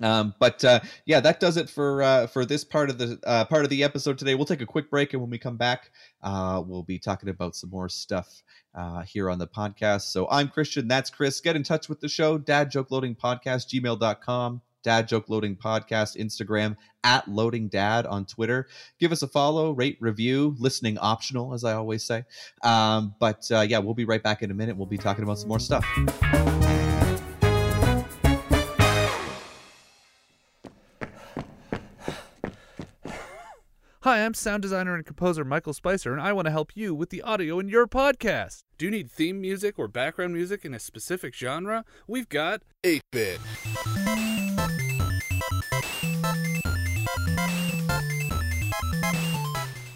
[0.01, 3.45] um but uh yeah that does it for uh for this part of the uh
[3.45, 5.91] part of the episode today we'll take a quick break and when we come back
[6.23, 8.41] uh we'll be talking about some more stuff
[8.73, 12.09] uh here on the podcast so i'm christian that's chris get in touch with the
[12.09, 18.25] show dad joke loading podcast gmail.com dad joke loading podcast instagram at loading dad on
[18.25, 18.67] twitter
[18.99, 22.23] give us a follow rate review listening optional as i always say
[22.63, 25.39] um but uh yeah we'll be right back in a minute we'll be talking about
[25.39, 25.85] some more stuff
[34.03, 37.09] Hi, I'm sound designer and composer Michael Spicer, and I want to help you with
[37.09, 38.63] the audio in your podcast.
[38.77, 41.85] Do you need theme music or background music in a specific genre?
[42.05, 43.39] We've got 8 Bit.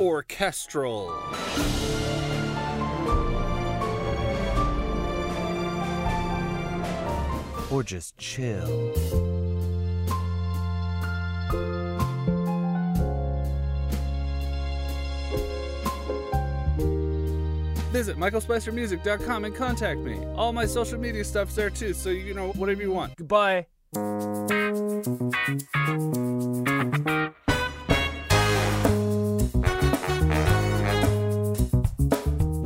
[0.08, 1.10] Orchestral.
[7.70, 8.94] Or just chill.
[17.92, 20.24] Visit michaelspicermusic.com and contact me.
[20.38, 23.18] All my social media stuff's there too, so you know whatever you want.
[23.18, 23.66] Goodbye.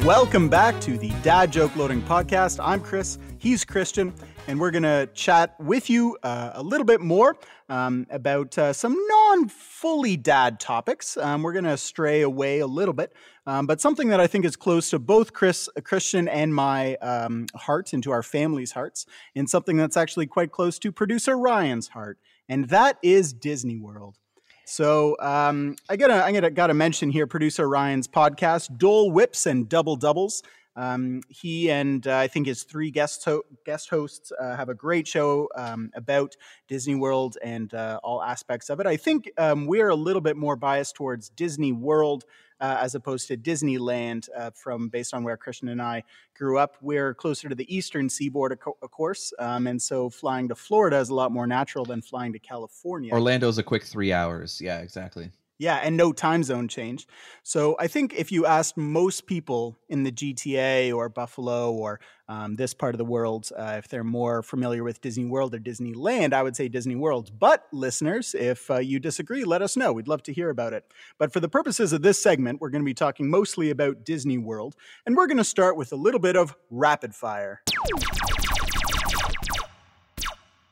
[0.05, 2.59] Welcome back to the Dad Joke Loading Podcast.
[2.59, 4.11] I'm Chris, he's Christian,
[4.47, 7.37] and we're going to chat with you uh, a little bit more
[7.69, 11.17] um, about uh, some non fully dad topics.
[11.17, 13.13] Um, we're going to stray away a little bit,
[13.45, 17.45] um, but something that I think is close to both Chris, Christian, and my um,
[17.53, 21.89] heart, and to our family's hearts, and something that's actually quite close to producer Ryan's
[21.89, 22.17] heart,
[22.49, 24.17] and that is Disney World.
[24.65, 29.67] So um, I gotta I gotta gotta mention here producer Ryan's podcast, Dole Whips and
[29.67, 30.43] Double Doubles.
[30.75, 34.73] Um, he and uh, I think his three guest ho- guest hosts uh, have a
[34.73, 36.35] great show um, about
[36.67, 38.87] Disney World and uh, all aspects of it.
[38.87, 42.23] I think um, we're a little bit more biased towards Disney World
[42.61, 46.03] uh, as opposed to Disneyland, uh, from based on where Christian and I
[46.35, 46.77] grew up.
[46.79, 50.55] We're closer to the eastern seaboard, of, co- of course, um, and so flying to
[50.55, 53.11] Florida is a lot more natural than flying to California.
[53.11, 54.61] Orlando's a quick three hours.
[54.61, 55.31] Yeah, exactly.
[55.61, 57.07] Yeah, and no time zone change.
[57.43, 62.55] So I think if you asked most people in the GTA or Buffalo or um,
[62.55, 66.33] this part of the world, uh, if they're more familiar with Disney World or Disneyland,
[66.33, 67.29] I would say Disney World.
[67.37, 69.93] But listeners, if uh, you disagree, let us know.
[69.93, 70.83] We'd love to hear about it.
[71.19, 74.39] But for the purposes of this segment, we're going to be talking mostly about Disney
[74.39, 77.61] World, and we're going to start with a little bit of rapid fire.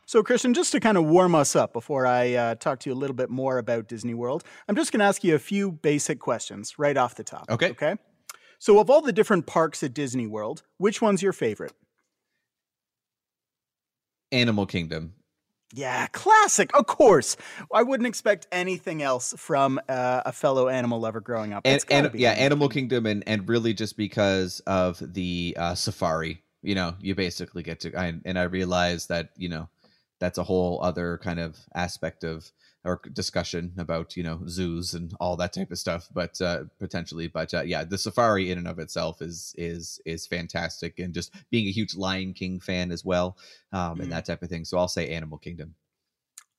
[0.10, 2.96] So, Christian, just to kind of warm us up before I uh, talk to you
[2.96, 5.72] a little bit more about Disney World, I'm just going to ask you a few
[5.72, 7.46] basic questions right off the top.
[7.48, 7.70] Okay.
[7.70, 7.96] Okay.
[8.58, 11.74] So, of all the different parks at Disney World, which one's your favorite?
[14.32, 15.14] Animal Kingdom.
[15.76, 16.76] Yeah, classic.
[16.76, 17.38] Of course.
[17.72, 21.62] I wouldn't expect anything else from uh, a fellow animal lover growing up.
[21.66, 26.74] And, and yeah, Animal Kingdom, and and really just because of the uh, safari, you
[26.74, 27.96] know, you basically get to.
[27.96, 29.70] I, and I realize that you know
[30.20, 32.52] that's a whole other kind of aspect of
[32.86, 37.28] or discussion about you know zoos and all that type of stuff but uh potentially
[37.28, 41.34] but uh, yeah the safari in and of itself is is is fantastic and just
[41.50, 43.38] being a huge lion king fan as well
[43.74, 44.04] um Mm.
[44.04, 45.76] and that type of thing so i'll say animal kingdom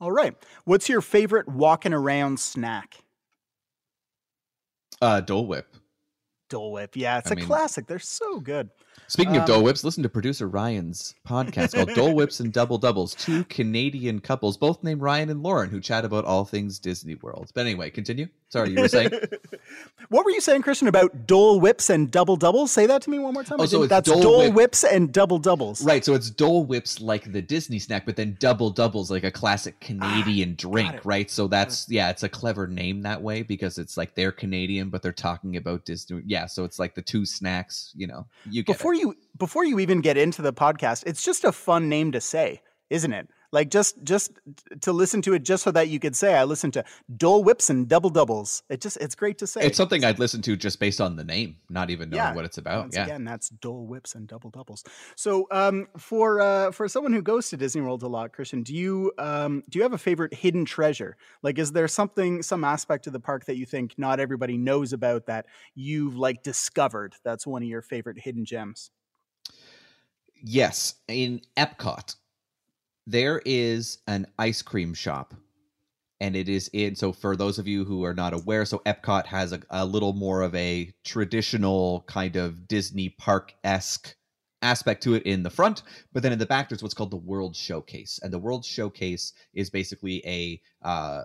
[0.00, 0.34] All right.
[0.64, 3.04] What's your favorite walking around snack?
[5.02, 5.76] uh dole whip
[6.50, 6.94] Dole Whip.
[6.96, 7.86] Yeah, it's I a mean- classic.
[7.86, 8.68] They're so good.
[9.06, 12.78] Speaking of Um, Dole Whips, listen to producer Ryan's podcast called Dole Whips and Double
[12.78, 13.14] Doubles.
[13.14, 17.50] Two Canadian couples, both named Ryan and Lauren, who chat about all things Disney World.
[17.54, 18.28] But anyway, continue.
[18.50, 19.10] Sorry, you were saying.
[20.10, 22.70] what were you saying, Christian, about Dole Whips and double doubles?
[22.72, 23.60] Say that to me one more time.
[23.60, 25.82] Oh, so it's that's Dole Dole, Whip- Whips and double doubles.
[25.84, 29.30] right, so it's Dole Whips like the Disney snack, but then Double Doubles like a
[29.30, 31.04] classic Canadian drink, Ah, it.
[31.04, 31.30] right?
[31.30, 35.02] So that's yeah, it's a clever name that way because it's like they're Canadian, but
[35.02, 36.22] they're talking about Disney.
[36.26, 37.92] Yeah, so it's like the two snacks.
[37.96, 38.78] You know, you get it.
[38.78, 42.20] Before you before you even get into the podcast, it's just a fun name to
[42.20, 43.28] say, isn't it?
[43.52, 44.32] Like just just
[44.82, 46.84] to listen to it just so that you could say I listened to
[47.16, 48.62] Dole Whips and double doubles.
[48.68, 49.62] It just it's great to say.
[49.62, 52.44] It's something I'd listen to just based on the name, not even knowing Yeah, what
[52.44, 52.82] it's about.
[52.82, 53.04] Once yeah.
[53.04, 54.84] again, that's Dole Whips and double doubles.
[55.16, 58.74] So, um, for uh, for someone who goes to Disney World a lot, Christian, do
[58.74, 61.16] you um, do you have a favorite hidden treasure?
[61.42, 64.92] Like, is there something, some aspect of the park that you think not everybody knows
[64.92, 67.14] about that you've like discovered?
[67.24, 68.90] That's one of your favorite hidden gems.
[70.42, 72.16] Yes, in Epcot,
[73.10, 75.34] there is an ice cream shop.
[76.22, 79.24] And it is in, so for those of you who are not aware, so Epcot
[79.26, 84.14] has a, a little more of a traditional kind of Disney park esque
[84.60, 85.82] aspect to it in the front.
[86.12, 88.20] But then in the back, there's what's called the World Showcase.
[88.22, 91.22] And the World Showcase is basically a, uh,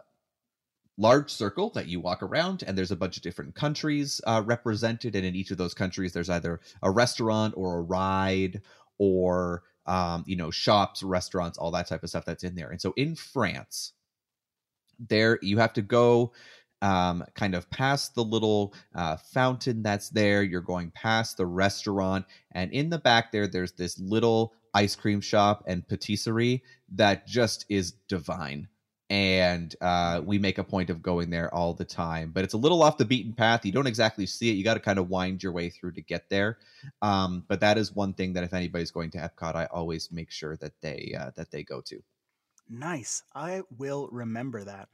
[0.98, 5.14] large circle that you walk around and there's a bunch of different countries uh, represented
[5.14, 8.62] and in each of those countries there's either a restaurant or a ride
[8.98, 12.70] or um, you know shops restaurants all that type of stuff that's in there.
[12.70, 13.94] And so in france
[15.00, 16.32] there you have to go
[16.82, 20.44] um, kind of past the little uh, fountain that's there.
[20.44, 25.22] You're going past the restaurant and in the back there there's this little ice cream
[25.22, 26.64] shop and patisserie
[26.94, 28.68] that just is divine
[29.10, 32.58] and uh, we make a point of going there all the time but it's a
[32.58, 35.10] little off the beaten path you don't exactly see it you got to kind of
[35.10, 36.58] wind your way through to get there
[37.02, 40.32] um, but that is one thing that if anybody's going to epcot i always make
[40.32, 42.02] sure that they uh, that they go to
[42.70, 43.24] Nice.
[43.34, 44.90] I will remember that.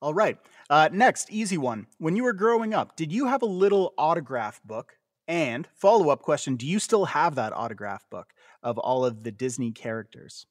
[0.00, 0.38] All right.
[0.70, 1.86] Uh, next, easy one.
[1.98, 4.98] When you were growing up, did you have a little autograph book?
[5.28, 9.32] And follow up question: Do you still have that autograph book of all of the
[9.32, 10.46] Disney characters?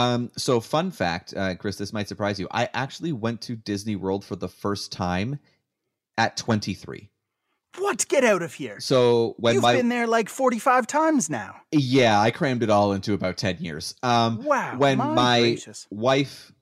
[0.00, 2.48] Um, so fun fact, uh, Chris, this might surprise you.
[2.50, 5.38] I actually went to Disney World for the first time
[6.18, 7.08] at 23.
[7.78, 8.06] What?
[8.08, 8.80] Get out of here.
[8.80, 11.56] So when You've my been there like 45 times now.
[11.70, 13.94] yeah, I crammed it all into about ten years.
[14.02, 14.76] Um, Wow.
[14.76, 15.86] when my, my gracious.
[15.90, 16.52] wife,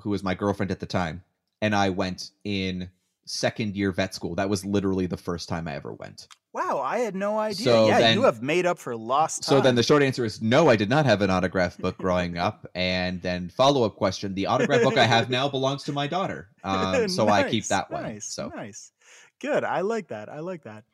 [0.00, 1.22] who was my girlfriend at the time,
[1.62, 2.90] and I went in
[3.28, 4.34] second year vet school.
[4.34, 6.28] That was literally the first time I ever went.
[6.52, 7.64] Wow, I had no idea.
[7.66, 9.58] So yeah, then- you have made up for lost time.
[9.58, 12.38] So then the short answer is no, I did not have an autograph book growing
[12.38, 12.66] up.
[12.74, 16.48] And then follow up question: the autograph book I have now belongs to my daughter,
[16.64, 18.02] um, so I keep that one.
[18.02, 18.92] Nice, So nice,
[19.40, 19.62] good.
[19.62, 20.28] I like that.
[20.28, 20.84] I like that.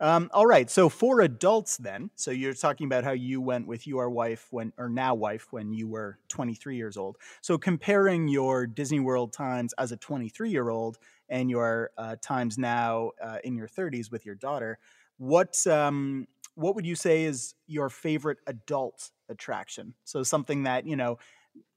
[0.00, 0.70] Um, all right.
[0.70, 4.72] So for adults, then, so you're talking about how you went with your wife when,
[4.78, 7.18] or now wife, when you were 23 years old.
[7.42, 10.96] So comparing your Disney World times as a 23 year old
[11.28, 14.78] and your uh, times now uh, in your 30s with your daughter,
[15.18, 19.92] what um, what would you say is your favorite adult attraction?
[20.04, 21.18] So something that you know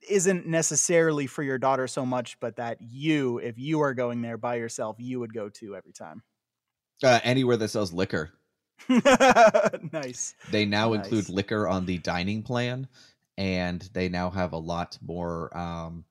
[0.09, 4.37] isn't necessarily for your daughter so much, but that you, if you are going there
[4.37, 6.23] by yourself, you would go to every time.
[7.01, 8.31] Uh, anywhere that sells liquor,
[9.91, 10.35] nice.
[10.51, 12.87] they now include liquor on the dining plan,
[13.37, 16.05] and they now have a lot more um,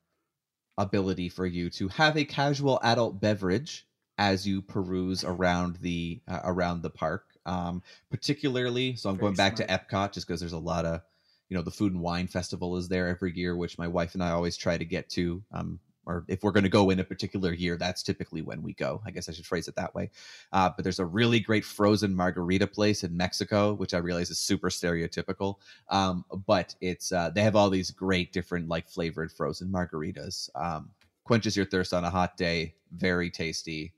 [0.78, 3.86] ability for you to have a casual adult beverage
[4.18, 7.24] as you peruse around the uh, around the park.
[7.44, 9.68] Um, particularly, so I'm Very going back smart.
[9.68, 11.00] to Epcot just because there's a lot of
[11.48, 14.22] you know the food and wine festival is there every year, which my wife and
[14.22, 15.42] I always try to get to.
[15.52, 18.74] Um, or if we're going to go in a particular year, that's typically when we
[18.74, 19.00] go.
[19.06, 20.10] I guess I should phrase it that way.
[20.52, 24.38] Uh, but there's a really great frozen margarita place in Mexico, which I realize is
[24.38, 25.56] super stereotypical.
[25.88, 30.48] Um, but it's uh, they have all these great different like flavored frozen margaritas.
[30.54, 30.90] Um,
[31.24, 32.74] quenches your thirst on a hot day.
[32.92, 33.92] Very tasty.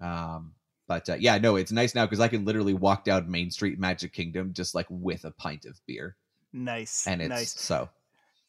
[0.00, 0.52] Um,
[0.88, 3.78] but uh, yeah, no, it's nice now because I can literally walk down Main Street
[3.78, 6.16] Magic Kingdom just like with a pint of beer,
[6.52, 7.06] Nice.
[7.06, 7.60] and it's nice.
[7.60, 7.88] so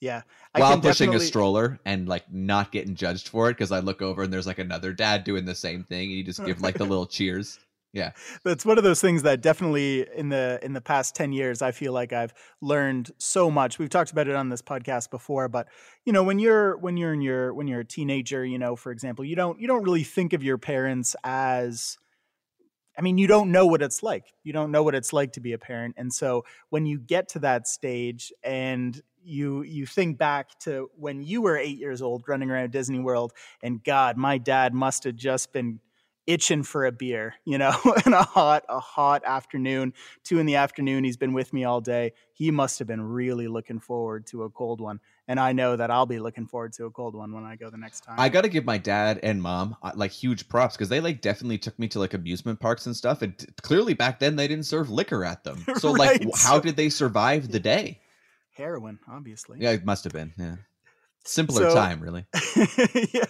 [0.04, 0.24] Yeah.
[0.54, 4.02] while can pushing a stroller and like not getting judged for it because I look
[4.02, 6.78] over and there's like another dad doing the same thing and you just give like
[6.78, 7.58] the little cheers.
[7.94, 8.12] Yeah.
[8.44, 11.72] That's one of those things that definitely in the in the past 10 years I
[11.72, 13.80] feel like I've learned so much.
[13.80, 15.70] We've talked about it on this podcast before, but
[16.04, 18.92] you know, when you're when you're in your when you're a teenager, you know, for
[18.92, 21.98] example, you don't you don't really think of your parents as
[22.98, 24.26] I mean, you don't know what it's like.
[24.44, 25.96] You don't know what it's like to be a parent.
[25.98, 31.24] And so when you get to that stage and you you think back to when
[31.24, 33.32] you were 8 years old running around Disney World
[33.62, 35.80] and god, my dad must have just been
[36.28, 37.74] itching for a beer, you know,
[38.06, 41.04] in a hot, a hot afternoon, two in the afternoon.
[41.04, 42.14] He's been with me all day.
[42.34, 45.00] He must have been really looking forward to a cold one.
[45.28, 47.70] And I know that I'll be looking forward to a cold one when I go
[47.70, 48.16] the next time.
[48.20, 51.22] I got to give my dad and mom uh, like huge props because they like
[51.22, 53.22] definitely took me to like amusement parks and stuff.
[53.22, 55.64] And t- clearly back then they didn't serve liquor at them.
[55.78, 56.20] So like, Right.
[56.20, 58.02] w- how did they survive the day?
[58.56, 59.60] Heroin, obviously.
[59.62, 60.34] Yeah, it must have been.
[60.38, 60.56] Yeah,
[61.24, 62.26] simpler So- time really.
[63.14, 63.24] yeah.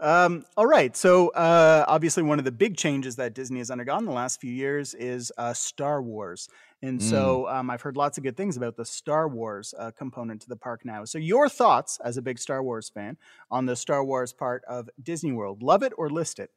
[0.00, 0.96] Um, all right.
[0.96, 4.40] So, uh, obviously, one of the big changes that Disney has undergone in the last
[4.40, 6.48] few years is uh, Star Wars.
[6.82, 7.02] And Mm.
[7.02, 10.48] so, um, I've heard lots of good things about the Star Wars uh, component to
[10.48, 11.04] the park now.
[11.04, 13.16] So, your thoughts as a big Star Wars fan
[13.50, 15.62] on the Star Wars part of Disney World?
[15.62, 16.50] Love it or list it?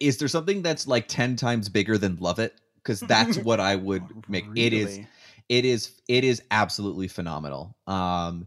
[0.00, 2.60] Is there something that's like ten times bigger than Love It?
[2.76, 4.44] Because that's what I would make.
[4.54, 4.96] It is.
[4.96, 5.06] Really?
[5.50, 8.46] it is it is absolutely phenomenal um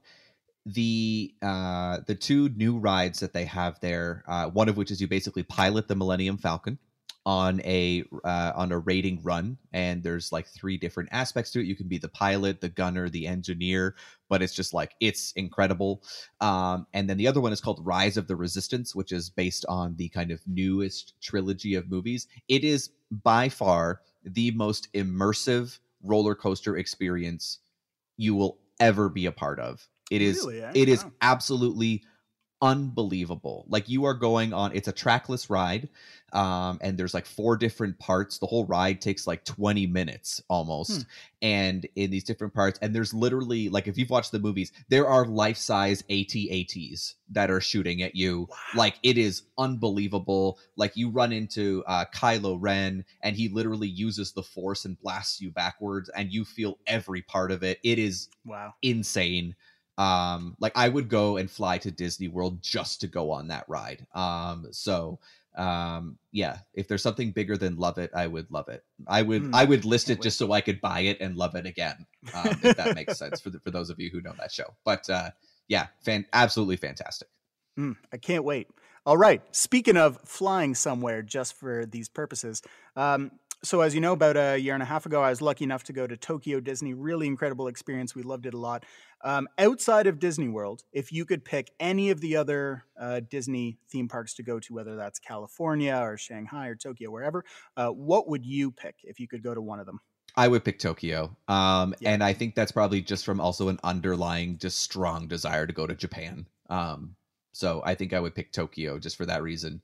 [0.65, 5.01] the uh the two new rides that they have there uh one of which is
[5.01, 6.79] you basically pilot the millennium falcon
[7.26, 11.65] on a uh, on a rating run and there's like three different aspects to it
[11.65, 13.95] you can be the pilot the gunner the engineer
[14.30, 16.03] but it's just like it's incredible
[16.41, 19.65] um and then the other one is called rise of the resistance which is based
[19.69, 22.89] on the kind of newest trilogy of movies it is
[23.24, 27.59] by far the most immersive roller coaster experience
[28.17, 29.88] you will ever be a part of.
[30.11, 30.71] It is Really, eh?
[30.74, 31.11] it is Wow.
[31.21, 32.03] absolutely
[32.61, 33.65] unbelievable.
[33.67, 35.89] Like you are going on it's a trackless ride
[36.34, 38.39] um and there's like four different parts.
[38.39, 40.91] The whole ride takes like 20 minutes almost.
[40.97, 41.01] Hmm.
[41.41, 45.07] And in these different parts and there's literally like if you've watched the movies, there
[45.07, 48.57] are life-size AT-ATs that are shooting at you Wow.
[48.75, 54.31] like it is unbelievable like you run into uh kylo ren and he literally uses
[54.31, 58.29] the force and blasts you backwards and you feel every part of it it is
[58.45, 58.73] wow.
[58.81, 59.55] insane
[59.97, 63.65] um like i would go and fly to disney world just to go on that
[63.67, 65.19] ride um so
[65.55, 69.43] um yeah if there's something bigger than love it i would love it i would
[69.43, 72.05] Hmm, i would list it just so i could buy it and love it again
[72.33, 74.75] um, if that makes sense for the, for those of you who know that show
[74.83, 75.29] but uh
[75.67, 77.27] yeah fan absolutely fantastic
[77.77, 78.67] Mm, I can't wait.
[79.05, 79.41] All right.
[79.55, 82.61] Speaking of flying somewhere just for these purposes,
[82.95, 83.31] um,
[83.63, 85.85] so as you know, about a year and a half ago, I was lucky enough
[85.85, 86.93] to go to Tokyo Disney.
[86.93, 88.13] Really incredible experience.
[88.13, 88.85] We loved it a lot.
[89.24, 93.78] Um, outside of Disney World, if you could pick any of the other uh, Disney
[93.89, 97.45] theme parks to go to, whether that's California or Shanghai or Tokyo, wherever,
[97.78, 99.99] uh, what would you pick if you could go to one of them?
[100.36, 101.36] I would pick Tokyo.
[101.47, 102.11] Um, yeah.
[102.11, 105.88] and I think that's probably just from also an underlying, just strong desire to go
[105.88, 106.47] to Japan.
[106.69, 107.15] Um,
[107.53, 109.82] so I think I would pick Tokyo just for that reason.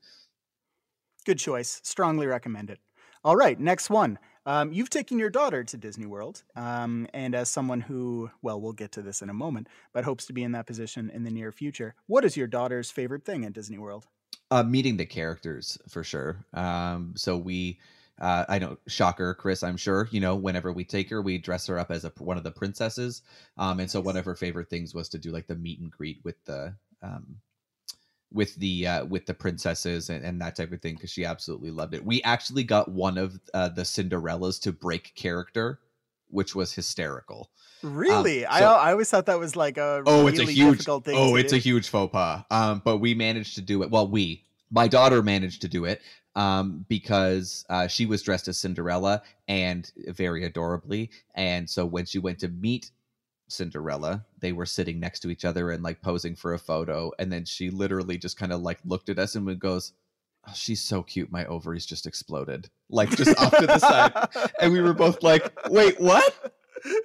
[1.24, 1.80] Good choice.
[1.84, 2.80] Strongly recommend it.
[3.22, 4.18] All right, next one.
[4.46, 8.72] Um, you've taken your daughter to Disney World, um, and as someone who, well, we'll
[8.72, 11.30] get to this in a moment, but hopes to be in that position in the
[11.30, 14.06] near future, what is your daughter's favorite thing at Disney World?
[14.50, 16.44] Uh, meeting the characters for sure.
[16.54, 17.78] Um, so we,
[18.20, 19.62] uh, I know, shocker, Chris.
[19.62, 20.36] I'm sure you know.
[20.36, 23.22] Whenever we take her, we dress her up as a one of the princesses,
[23.56, 25.90] um, and so one of her favorite things was to do like the meet and
[25.90, 27.36] greet with the um,
[28.32, 31.70] with the uh, with the princesses and, and that type of thing because she absolutely
[31.70, 32.04] loved it.
[32.04, 35.80] We actually got one of uh, the Cinderellas to break character,
[36.28, 37.50] which was hysterical.
[37.82, 40.52] Really, um, so, I I always thought that was like a oh, really it's a
[40.52, 41.56] huge oh, it's do.
[41.56, 42.44] a huge faux pas.
[42.50, 43.90] Um, but we managed to do it.
[43.90, 46.00] Well, we my daughter managed to do it
[46.36, 52.18] um because uh, she was dressed as Cinderella and very adorably, and so when she
[52.18, 52.90] went to meet
[53.50, 54.24] Cinderella.
[54.38, 57.12] They were sitting next to each other and like posing for a photo.
[57.18, 59.92] And then she literally just kind of like looked at us and goes,
[60.48, 61.30] oh, She's so cute.
[61.30, 62.70] My ovaries just exploded.
[62.88, 64.50] Like just off to the side.
[64.60, 66.54] And we were both like, Wait, what?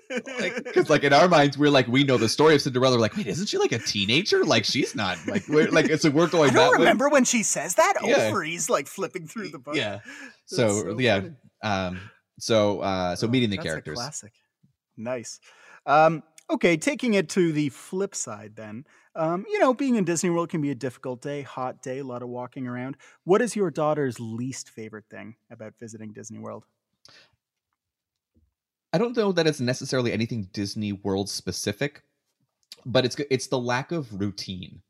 [0.09, 2.95] Because like, like, in our minds, we're like, we know the story of Cinderella.
[2.95, 4.43] We're like, wait, isn't she like a teenager?
[4.43, 6.51] Like she's not like we're like so we're going.
[6.51, 7.13] I don't remember way.
[7.13, 7.95] when she says that.
[8.03, 8.27] Yeah.
[8.27, 9.75] Ovaries like flipping through the book.
[9.75, 9.99] Yeah.
[10.45, 11.21] So, so, yeah.
[11.21, 11.35] Funny.
[11.63, 11.99] Um.
[12.39, 13.15] So uh.
[13.15, 13.95] So oh, meeting the characters.
[13.95, 14.33] classic.
[14.97, 15.39] Nice.
[15.85, 16.23] Um.
[16.49, 18.85] Okay, taking it to the flip side then.
[19.15, 22.03] Um, you know, being in Disney World can be a difficult day, hot day, a
[22.03, 22.97] lot of walking around.
[23.23, 26.65] What is your daughter's least favorite thing about visiting Disney World?
[28.93, 32.03] I don't know that it's necessarily anything Disney World specific,
[32.85, 34.81] but it's it's the lack of routine.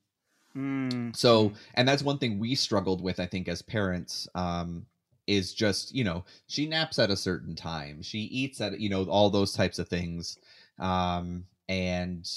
[0.55, 1.15] Mm.
[1.15, 4.27] So, and that's one thing we struggled with, I think, as parents.
[4.35, 4.87] Um,
[5.27, 9.05] is just you know she naps at a certain time, she eats at you know
[9.05, 10.37] all those types of things
[10.79, 12.29] um, and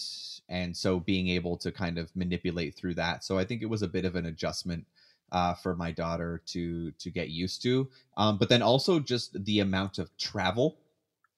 [0.49, 3.25] and so being able to kind of manipulate through that.
[3.25, 4.87] So I think it was a bit of an adjustment
[5.33, 7.89] uh, for my daughter to to get used to.
[8.17, 10.79] Um, but then also just the amount of travel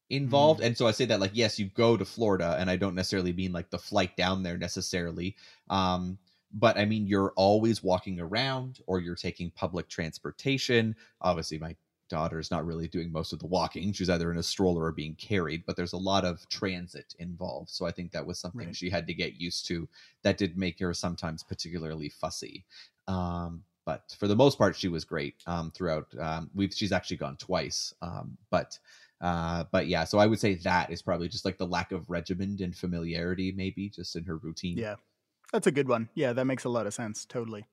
[0.08, 0.60] involved.
[0.60, 0.66] Mm.
[0.66, 3.32] And so I say that like yes, you go to Florida, and I don't necessarily
[3.32, 5.36] mean like the flight down there necessarily.
[5.68, 6.18] Um,
[6.52, 10.96] but I mean you're always walking around or you're taking public transportation.
[11.20, 11.76] Obviously, my
[12.10, 13.92] daughter's not really doing most of the walking.
[13.92, 17.70] She's either in a stroller or being carried, but there's a lot of transit involved.
[17.70, 18.76] So I think that was something right.
[18.76, 19.88] she had to get used to.
[20.22, 22.66] That did make her sometimes particularly fussy.
[23.08, 26.06] Um, but for the most part, she was great um, throughout.
[26.20, 28.78] Um, we've she's actually gone twice, um, but
[29.20, 30.04] uh, but yeah.
[30.04, 33.52] So I would say that is probably just like the lack of regimen and familiarity,
[33.52, 34.76] maybe just in her routine.
[34.76, 34.96] Yeah,
[35.52, 36.08] that's a good one.
[36.14, 37.24] Yeah, that makes a lot of sense.
[37.24, 37.66] Totally.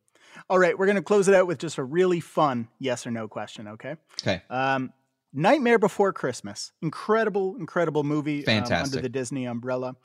[0.49, 3.11] All right, we're going to close it out with just a really fun yes or
[3.11, 3.95] no question, okay?
[4.21, 4.41] Okay.
[4.49, 4.91] Um,
[5.33, 6.71] Nightmare Before Christmas.
[6.81, 8.41] Incredible, incredible movie.
[8.41, 8.77] Fantastic.
[8.77, 9.95] Um, under the Disney umbrella.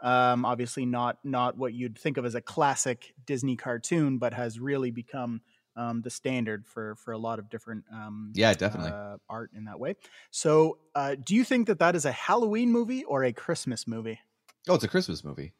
[0.00, 4.60] Um, obviously, not not what you'd think of as a classic Disney cartoon, but has
[4.60, 5.40] really become
[5.76, 9.64] um, the standard for for a lot of different um, yeah definitely uh, art in
[9.64, 9.96] that way.
[10.30, 14.20] So, uh, do you think that that is a Halloween movie or a Christmas movie?
[14.68, 15.52] Oh, it's a Christmas movie.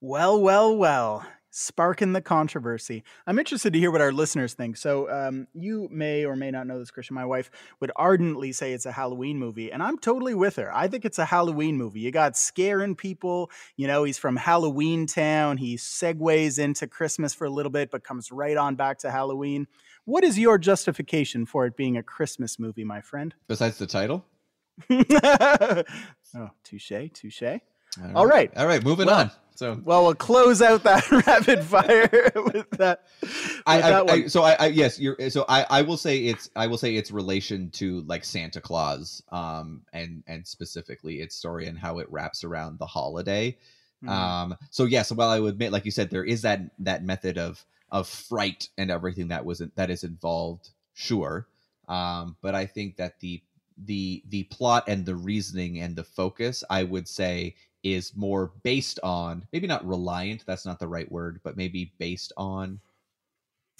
[0.00, 1.26] Well, well, well
[1.58, 3.02] sparking the controversy.
[3.26, 4.76] I'm interested to hear what our listeners think.
[4.76, 7.14] So, um, you may or may not know this, Christian.
[7.14, 7.50] My wife
[7.80, 10.74] would ardently say it's a Halloween movie, and I'm totally with her.
[10.74, 12.00] I think it's a Halloween movie.
[12.00, 13.50] You got scaring people.
[13.76, 15.56] You know, he's from Halloween Town.
[15.56, 19.66] He segues into Christmas for a little bit, but comes right on back to Halloween.
[20.04, 23.34] What is your justification for it being a Christmas movie, my friend?
[23.48, 24.24] Besides the title?
[24.90, 27.42] oh, touche, touche.
[27.42, 28.14] All right.
[28.14, 28.56] All right.
[28.56, 29.30] All right, moving well, on.
[29.58, 33.02] So well, we'll close out that rapid fire with that.
[33.20, 36.26] With I, that I, I, so I, I, yes, you're so I, I will say
[36.26, 41.34] it's I will say its relation to like Santa Claus, um, and and specifically its
[41.34, 43.56] story and how it wraps around the holiday.
[44.04, 44.08] Mm-hmm.
[44.08, 47.36] Um, so yes, while I would admit, like you said, there is that that method
[47.36, 51.48] of of fright and everything that was that is involved, sure.
[51.88, 53.42] Um, but I think that the
[53.86, 58.98] the the plot and the reasoning and the focus, I would say, is more based
[59.02, 62.80] on maybe not reliant that's not the right word but maybe based on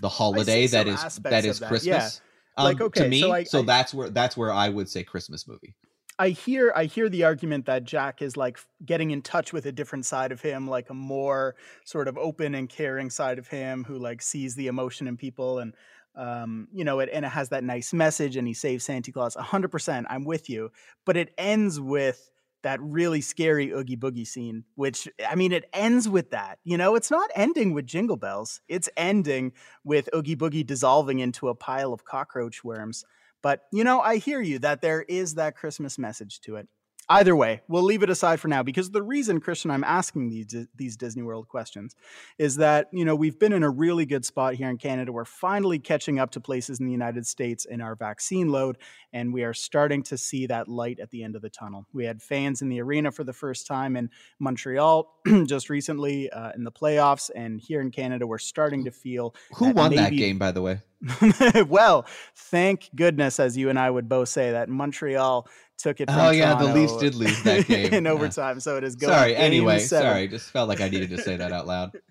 [0.01, 1.69] the holiday that is that is that.
[1.69, 2.21] christmas
[2.57, 2.63] yeah.
[2.63, 4.89] um, like okay to me so, I, so I, that's where that's where i would
[4.89, 5.75] say christmas movie
[6.21, 9.73] I hear I hear the argument that Jack is like getting in touch with a
[9.73, 13.85] different side of him, like a more sort of open and caring side of him
[13.85, 15.75] who like sees the emotion in people and
[16.17, 19.37] um, you know, it, and it has that nice message and he saves Santa Claus
[19.37, 20.05] 100%.
[20.11, 20.73] I'm with you.
[21.07, 22.29] But it ends with
[22.63, 26.59] that really scary Oogie Boogie scene, which I mean, it ends with that.
[26.65, 29.53] You know, it's not ending with Jingle Bells, it's ending
[29.85, 33.05] with Oogie Boogie dissolving into a pile of cockroach worms.
[33.43, 36.69] But, you know, I hear you that there is that Christmas message to it.
[37.11, 40.67] Either way, we'll leave it aside for now because the reason, Christian, I'm asking these
[40.77, 41.97] these Disney World questions
[42.37, 45.11] is that you know we've been in a really good spot here in Canada.
[45.11, 48.77] We're finally catching up to places in the United States in our vaccine load,
[49.13, 51.87] and we are starting to see that light at the end of the tunnel.
[51.95, 55.11] We had fans in the arena for the first time in Montreal
[55.47, 59.67] just recently uh, in the playoffs, and here in Canada, we're starting to feel who
[59.67, 60.81] that won maybe- that game, by the way.
[61.69, 66.11] well, thank goodness, as you and I would both say, that Montreal took it.
[66.11, 68.11] From Oh yeah, the Leafs did lose that game in Yeah.
[68.11, 69.13] overtime, so it is going.
[69.13, 69.37] Sorry.
[69.37, 70.11] Anyway, seven.
[70.11, 70.29] sorry.
[70.29, 71.93] Just felt like I needed to say that out loud.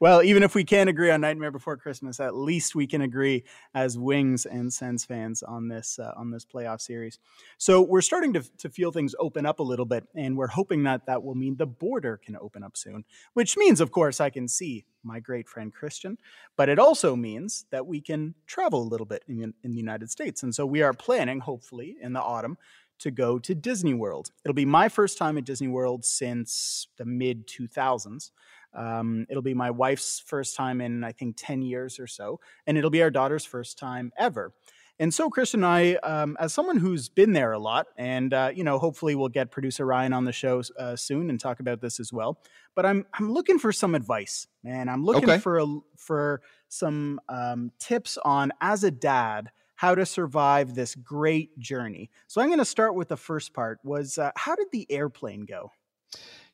[0.00, 3.44] Well, even if we can't agree on Nightmare Before Christmas, at least we can agree
[3.74, 7.18] as Wings and Sens fans on this uh, on this playoff series.
[7.58, 10.84] So we're starting to to feel things open up a little bit, and we're hoping
[10.84, 13.04] that that will mean the border can open up soon.
[13.34, 16.18] Which means, of course, I can see my great friend Christian,
[16.56, 20.10] but it also means that we can travel a little bit in, in the United
[20.10, 20.42] States.
[20.42, 22.58] And so we are planning, hopefully, in the autumn
[23.00, 24.30] to go to Disney World.
[24.44, 28.30] It'll be my first time at Disney World since the mid 2000s.
[28.74, 32.40] Um, it'll be my wife's first time in, I think, 10 years or so.
[32.66, 34.52] And it'll be our daughter's first time ever.
[34.98, 38.50] And so, Christian and I, um, as someone who's been there a lot, and uh,
[38.54, 41.80] you know, hopefully we'll get producer Ryan on the show uh, soon and talk about
[41.80, 42.38] this as well.
[42.76, 44.90] But I'm I'm looking for some advice, man.
[44.90, 45.38] I'm looking Okay.
[45.38, 45.66] for a,
[45.96, 52.10] for some um, tips on as a dad how to survive this great journey.
[52.26, 53.78] So I'm going to start with the first part.
[53.82, 55.72] Was uh, how did the airplane go?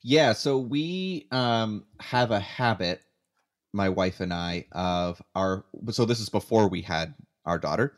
[0.09, 3.03] Yeah, so we um have a habit,
[3.73, 7.97] my wife and I, of our so this is before we had our daughter.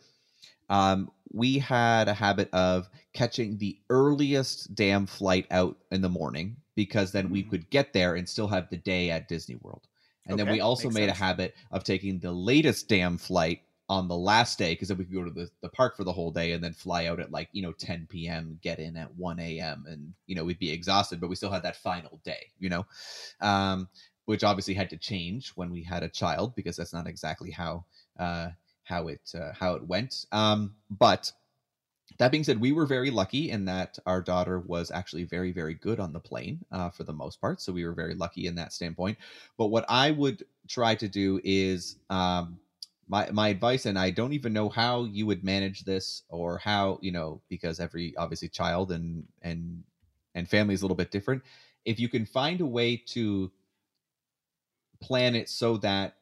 [0.70, 6.56] Um, we had a habit of catching the earliest damn flight out in the morning
[6.76, 7.50] because then we Mhm.
[7.50, 9.86] could get there and still have the day at Disney World.
[10.26, 11.18] And then we also made sense.
[11.18, 15.04] a habit of taking the latest damn flight on the last day because then we
[15.04, 17.30] could go to the, the park for the whole day and then fly out at
[17.32, 20.70] like you know 10 p.m get in at 1 a.m and you know we'd be
[20.70, 22.86] exhausted but we still had that final day you know?
[23.40, 23.88] Um
[24.26, 27.84] which obviously had to change when we had a child because that's not exactly how
[28.18, 28.50] uh
[28.84, 30.26] how it uh, how it went.
[30.32, 31.32] Um but
[32.18, 35.74] that being said we were very lucky in that our daughter was actually very very
[35.74, 38.54] good on the plane uh, for the most part so we were very lucky in
[38.54, 39.16] that standpoint.
[39.56, 42.58] But what i would try to do is um
[43.08, 46.98] my my advice and i don't even know how you would manage this or how
[47.02, 49.84] you know because every obviously child and and
[50.34, 51.42] and family is a little bit different.
[51.84, 53.50] If you can find a way to
[55.00, 56.14] plan it so that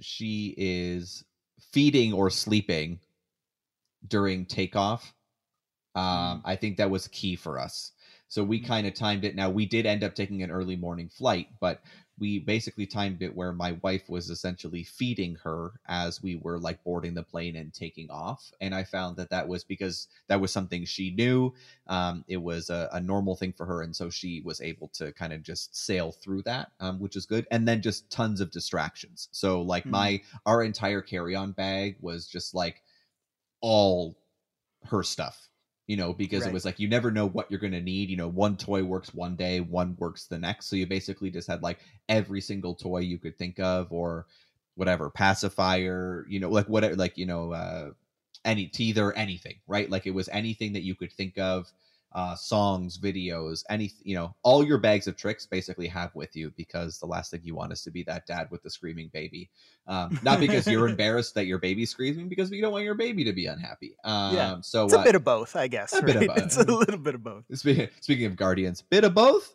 [0.00, 1.24] she is
[1.60, 3.00] feeding or sleeping
[4.06, 5.14] during takeoff
[5.96, 7.92] um i think that was key for us.
[8.28, 8.66] So we Mhm.
[8.66, 9.36] kind of timed it.
[9.36, 11.82] Now we did end up taking an early morning flight but
[12.18, 16.82] we basically timed it where my wife was essentially feeding her as we were like
[16.84, 18.52] boarding the plane and taking off.
[18.60, 21.52] And i found that that was because that was something she knew.
[21.86, 25.12] Um, it was a, a normal thing for her and so she was able to
[25.12, 27.46] kind of just sail through that um, which is good.
[27.50, 29.28] And then just tons of distractions.
[29.32, 29.90] So like Mhm.
[29.90, 32.82] my our entire carry-on bag was just like
[33.60, 34.18] all
[34.84, 35.50] her stuff
[35.86, 36.46] you know because Right.
[36.46, 38.82] it was like you never know what you're going to need you know one toy
[38.82, 42.74] works one day one works the next so you basically just had like every single
[42.74, 44.26] toy you could think of or
[44.74, 47.90] whatever pacifier you know like whatever like you know uh
[48.44, 51.72] any teether anything right like it was anything that you could think of
[52.14, 56.52] uh songs videos any you know all your bags of tricks basically have with you
[56.56, 59.50] because the last thing you want is to be that dad with the screaming baby
[59.88, 63.24] um not because you're embarrassed that your baby's screaming because you don't want your baby
[63.24, 64.56] to be unhappy um Yeah.
[64.62, 65.92] so It's a uh, bit of both, I guess.
[65.92, 66.38] a bit of both.
[66.44, 67.44] It's a little bit of both.
[67.52, 69.54] speaking, speaking of guardians bit of both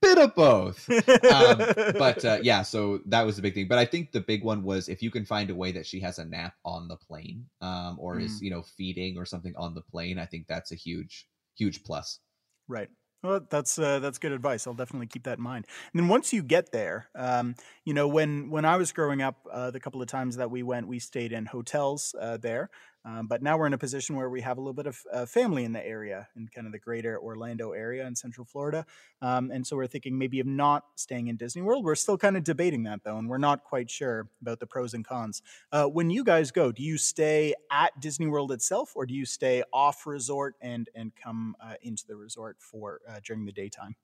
[0.00, 0.88] bit of both
[1.32, 1.58] um,
[1.98, 3.66] but uh, yeah, so that was the big thing.
[3.68, 5.98] But I think the big one was if you can find a way that she
[6.00, 8.42] has a nap on the plane, um, or is Mm.
[8.42, 10.18] you know feeding or something on the plane.
[10.18, 12.20] I think that's a huge, huge plus.
[12.68, 12.88] Right.
[13.22, 14.66] Well, that's uh, that's good advice.
[14.66, 15.66] I'll definitely keep that in mind.
[15.92, 17.54] And then once you get there, um,
[17.84, 20.64] you know, when when I was growing up, uh, the couple of times that we
[20.64, 22.70] went, we stayed in hotels uh, there.
[23.04, 25.26] Um, but now we're in a position where we have a little bit of uh,
[25.26, 28.86] family in the area, in kind of the greater Orlando area in Central Florida.
[29.20, 31.84] Um, and so we're thinking maybe of not staying in Disney World.
[31.84, 34.94] We're still kind of debating that though, and we're not quite sure about the pros
[34.94, 35.42] and cons.
[35.72, 39.24] Uh, when you guys go, do you stay at Disney World itself, or do you
[39.26, 43.96] stay off resort and and come uh, into the resort for uh, during the daytime?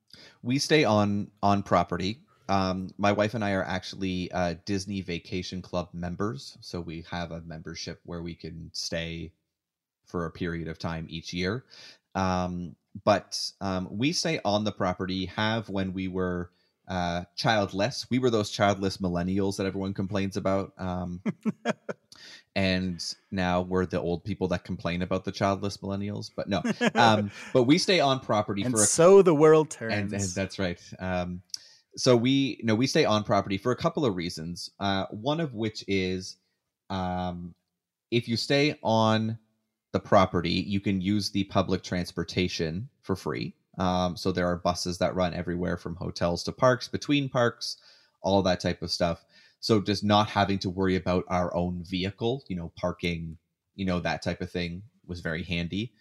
[0.42, 2.20] We stay on on property.
[2.48, 7.30] Um, my wife and I are actually uh, Disney Vacation Club members, so we have
[7.30, 9.32] a membership where we can stay
[10.06, 11.64] for a period of time each year.
[12.14, 15.26] Um, but um, we stay on the property.
[15.26, 16.50] Have when we were
[16.88, 18.06] uh, childless.
[18.10, 20.72] We were those childless millennials that everyone complains about.
[20.78, 21.20] Um,
[22.56, 26.30] and now we're the old people that complain about the childless millennials.
[26.34, 26.62] But no,
[26.94, 29.94] um, but we stay on property and for a so the world turns.
[29.94, 30.80] and, and that's right.
[31.98, 34.70] So we no we stay on property for a couple of reasons.
[34.78, 36.36] Uh, one of which is
[36.90, 37.54] um,
[38.12, 39.36] if you stay on
[39.92, 43.52] the property, you can use the public transportation for free.
[43.78, 47.78] Um, so there are buses that run everywhere from hotels to parks, between parks,
[48.22, 49.24] all that type of stuff.
[49.60, 53.38] So just not having to worry about our own vehicle, you know, parking,
[53.74, 55.92] you know, that type of thing was very handy.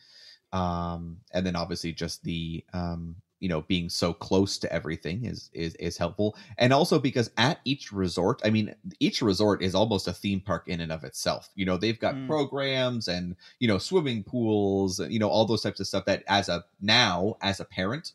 [0.53, 5.49] Um, and then obviously just the um, you know being so close to everything is
[5.53, 10.07] is is helpful and also because at each resort i mean each resort is almost
[10.07, 12.25] a theme park in and of itself you know they've got Mm.
[12.25, 16.49] programs and you know swimming pools you know all those types of stuff that as
[16.49, 18.13] a now as a parent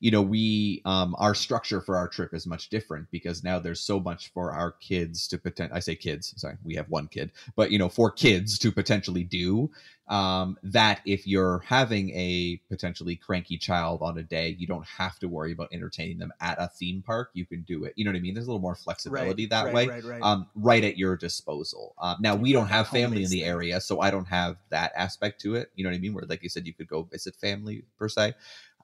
[0.00, 3.80] you know we um our structure for our trip is much different because now there's
[3.80, 7.30] so much for our kids to pretend i say kids sorry we have one kid
[7.56, 9.70] but you know for kids to potentially do
[10.08, 15.18] um that if you're having a potentially cranky child on a day you don't have
[15.18, 18.10] to worry about entertaining them at a theme park you can do it you know
[18.10, 20.22] what i mean there's a little more flexibility that right, way Right, right.
[20.22, 21.94] um, right at your disposal.
[22.00, 25.40] Um, now we don't have family in the area, so I don't have that aspect
[25.42, 25.70] to it.
[25.74, 26.12] You know what I mean?
[26.14, 28.34] Where, like you said, you could go visit family per se.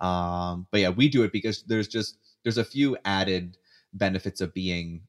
[0.00, 3.58] Um, but yeah, we do it because there's just there's a few added
[3.92, 5.06] benefits of being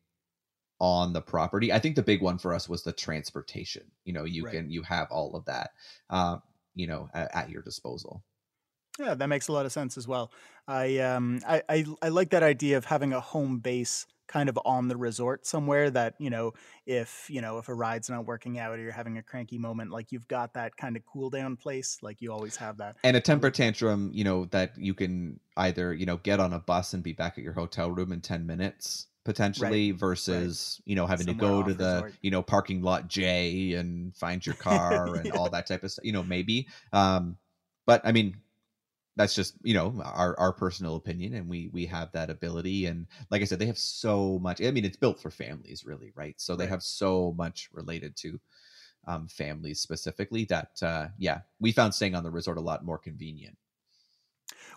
[0.80, 1.72] on the property.
[1.74, 3.91] I think the big one for us was the transportation.
[4.06, 4.45] You know, you Right.
[4.45, 5.72] can you have all of that,
[6.10, 6.40] uh,
[6.76, 8.24] you know, at, at your disposal.
[8.98, 10.32] Yeah, that makes a lot of sense as well.
[10.68, 14.60] I um I, I I like that idea of having a home base kind of
[14.65, 16.53] on the resort somewhere that, you know,
[16.85, 19.91] if, you know, if a ride's not working out or you're having a cranky moment,
[19.91, 22.95] like you've got that kind of cool down place, like you always have that.
[23.03, 26.60] and a temper tantrum you know that you can either you know get on a
[26.60, 31.07] bus and be back at your hotel room in 10 minutes potentially versus you know
[31.07, 32.14] having to go to the resort.
[32.22, 35.31] you know parking lot j and find your car and Yeah.
[35.31, 37.38] all that type of stuff you know maybe um
[37.85, 38.35] but i mean
[39.15, 43.07] that's just you know our our personal opinion and we we have that ability and
[43.31, 46.39] like i said they have so much i mean it's built for families really right
[46.39, 48.39] so they have so much related to
[49.07, 52.97] um, families specifically that uh, yeah we found staying on the resort a lot more
[52.97, 53.57] convenient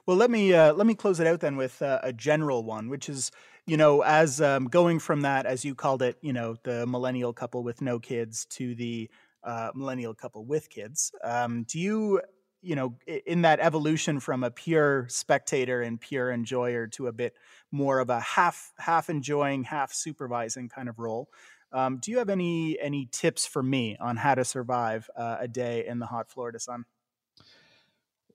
[0.06, 2.88] Well, let me uh, let me close it out then with uh, a general one,
[2.88, 3.30] which is
[3.66, 7.32] you know as um, going from that as you called it, you know, the millennial
[7.32, 9.10] couple with no kids to the
[9.44, 11.12] uh, millennial couple with kids.
[11.22, 12.20] Um, do you
[12.60, 17.34] you know in that evolution from a pure spectator and pure enjoyer to a bit
[17.70, 21.28] more of a half half enjoying, half supervising kind of role?
[21.72, 25.48] Um, do you have any any tips for me on how to survive uh, a
[25.48, 26.84] day in the hot Florida sun?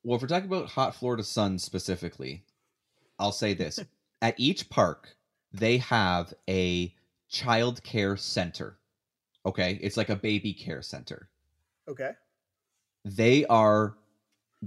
[0.04, 2.46] Well, if we're talking about hot Florida sun specifically,
[3.20, 3.86] I'll say this.
[4.22, 5.18] At each park,
[5.52, 6.96] they have a
[7.30, 8.80] child care center.
[9.46, 9.80] Okay.
[9.82, 11.30] It's like a baby care center.
[11.88, 12.14] Okay,
[13.06, 13.98] They are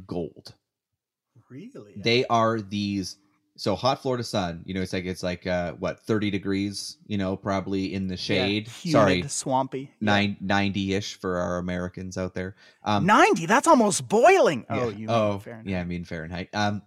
[0.06, 0.54] gold.
[1.50, 1.94] really?
[1.96, 3.16] They are these
[3.58, 7.16] so hot Florida sun, you know, it's like it's like uh what, 30 degrees, you
[7.16, 8.68] know, probably in the shade.
[8.68, 9.80] humid, Sorry, swampy.
[9.80, 9.86] Yeah.
[10.00, 12.54] nine, 90-ish for our Americans out there.
[12.84, 14.76] Um 90 that's almost boiling Yeah.
[14.76, 15.66] oh you oh, mean Fahrenheit.
[15.70, 16.48] yeah, I mean Fahrenheit.
[16.52, 16.82] Um,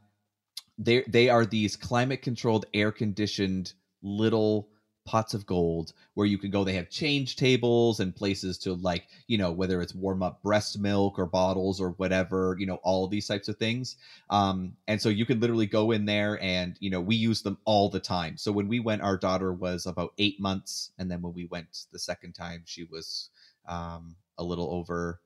[0.78, 4.70] they they are these climate controlled, air conditioned little
[5.10, 6.64] pots of gold where you can go.
[6.64, 10.78] They have change tables and places to like you know whether it's warm up breast
[10.80, 13.96] milk or bottles or whatever you know all of these types of things.
[14.30, 17.58] Um, and so you can literally go in there and you know we use them
[17.66, 18.38] all the time.
[18.38, 21.88] So when we went, our daughter was about eight months, and then when we went
[21.92, 23.32] the second time, she was
[23.68, 25.22] um, a little over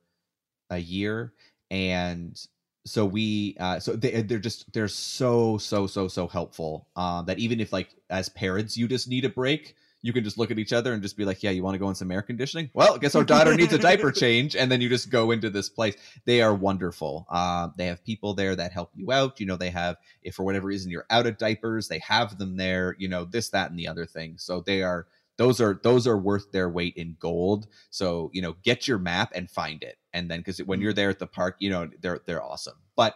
[0.70, 1.32] a year
[1.70, 2.46] and
[2.86, 7.38] so we uh so they, they're just they're so so so so helpful uh, that
[7.38, 9.74] even if like as parents you just need a break.
[10.02, 11.78] You can just look at each other and just be like yeah you want to
[11.78, 12.70] go in some air conditioning?
[12.74, 15.50] Well i guess our daughter needs a diaper change and then you just go into
[15.50, 15.96] this place.
[16.24, 17.26] They are wonderful.
[17.30, 19.40] Uh, they have people there that help you out.
[19.40, 22.56] You know they have if for whatever reason you're out of diapers they have them
[22.56, 24.36] there you know this that and the other thing.
[24.38, 27.66] So they are those are those are worth their weight in gold.
[27.90, 29.96] So you know get your map and find it.
[30.12, 32.76] And then because when you're there at the park you know they're they're awesome.
[32.94, 33.14] But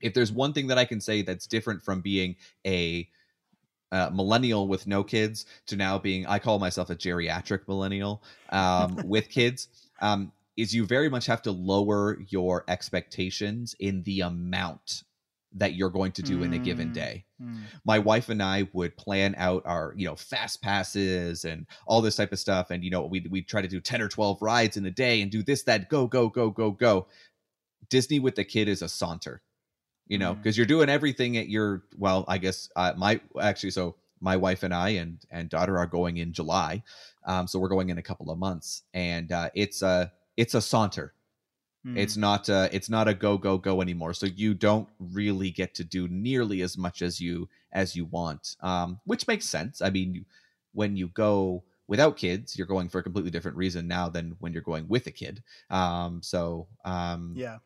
[0.00, 2.36] if there's one thing that i can say that's different from being
[2.66, 3.08] a
[3.94, 8.98] uh, millennial with no kids to now being i call myself a geriatric millennial um,
[9.04, 9.68] with kids
[10.00, 15.04] um, is you very much have to lower your expectations in the amount
[15.56, 16.94] that you're going to do in a given Mm.
[16.94, 17.64] day Hmm.
[17.84, 22.14] my wife and I would plan out our, you know, fast passes and all this
[22.14, 22.70] type of stuff.
[22.70, 25.20] And, you know, we we try to do 10 or 12 rides in a day
[25.20, 27.08] and do this, that, go, go, go, go, go.
[27.90, 29.42] Disney with the kid is a saunter,
[30.06, 33.96] you know, because you're doing everything at your well, I guess uh, my actually so
[34.20, 36.82] my wife and I and and daughter are going in July,
[37.26, 40.60] um, so we're going in a couple of months, and uh, it's a it's a
[40.60, 41.14] saunter.
[41.86, 41.98] Mm.
[41.98, 44.14] It's not uh it's not a go go go anymore.
[44.14, 48.56] So you don't really get to do nearly as much as you as you want.
[48.60, 49.82] Um which makes sense.
[49.82, 50.24] I mean,
[50.72, 54.52] when you go without kids, you're going for a completely different reason now than when
[54.52, 55.42] you're going with a kid.
[55.68, 57.58] Um so um yeah.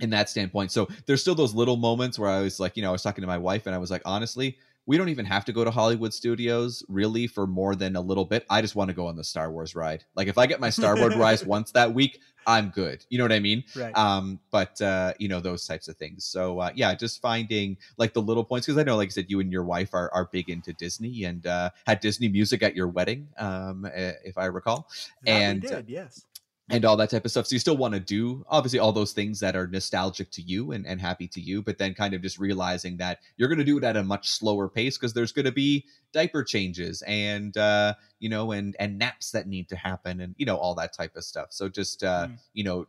[0.00, 0.72] In that standpoint.
[0.72, 3.22] So there's still those little moments where I was like, you know, I was talking
[3.22, 4.58] to my wife and I was like, honestly,
[4.88, 8.24] we don't even have to go to Hollywood studios really for more than a little
[8.24, 8.46] bit.
[8.48, 10.04] I just want to go on the Star Wars ride.
[10.14, 13.04] Like if I get my Star Wars ride once that week, I'm good.
[13.10, 13.64] You know what I mean?
[13.76, 13.94] Right.
[13.94, 16.24] Um, but uh, you know, those types of things.
[16.24, 19.26] So uh, yeah, just finding like the little points because I know, like I said,
[19.28, 22.74] you and your wife are are big into Disney and uh, had Disney music at
[22.74, 24.88] your wedding, um, eh, if I recall
[25.24, 26.24] That and, did, yes.
[26.70, 27.46] And all that type of stuff.
[27.46, 30.72] So you still want to do obviously all those things that are nostalgic to you
[30.72, 33.64] and, and happy to you, but then kind of just realizing that you're going to
[33.64, 37.56] do it at a much slower pace because there's going to be diaper changes and
[37.56, 40.92] uh, you know and and naps that need to happen and you know all that
[40.92, 41.48] type of stuff.
[41.52, 42.38] So just uh, Mm.
[42.52, 42.86] you know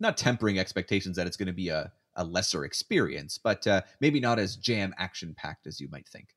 [0.00, 4.20] not tempering expectations that it's going to be a a lesser experience, but uh, maybe
[4.20, 6.28] not as jam action packed as you might think.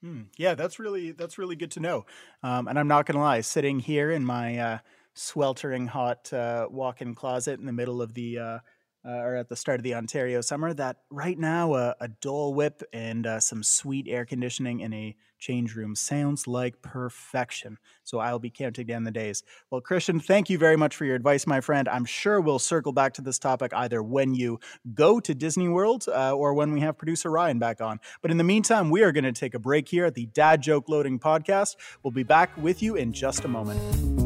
[0.00, 0.22] Hmm.
[0.36, 2.04] Yeah, that's really that's really good to know.
[2.42, 4.78] Um, and I'm not gonna lie, sitting here in my uh,
[5.14, 8.58] sweltering hot uh, walk-in closet in the middle of the uh,
[9.06, 12.54] uh, or at the start of the Ontario summer, that right now uh, a Dole
[12.54, 17.76] Whip and uh, some sweet air conditioning in a change room sounds like perfection.
[18.02, 19.42] So I'll be counting down the days.
[19.70, 21.86] Well, Christian, thank you very much for your advice, my friend.
[21.86, 24.58] I'm sure we'll circle back to this topic either when you
[24.94, 28.00] go to Disney World uh, or when we have producer Ryan back on.
[28.22, 30.62] But in the meantime, we are going to take a break here at the Dad
[30.62, 31.76] Joke Loading Podcast.
[32.02, 34.23] We'll be back with you in just a moment.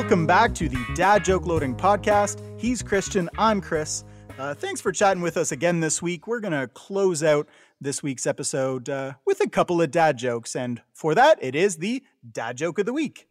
[0.00, 2.40] Welcome back to the Dad Joke Loading Podcast.
[2.56, 4.04] He's Christian, I'm Chris.
[4.38, 6.28] Uh, thanks for chatting with us again this week.
[6.28, 7.48] We're going to close out
[7.80, 10.54] this week's episode uh, with a couple of dad jokes.
[10.54, 13.26] And for that, it is the Dad Joke of the Week.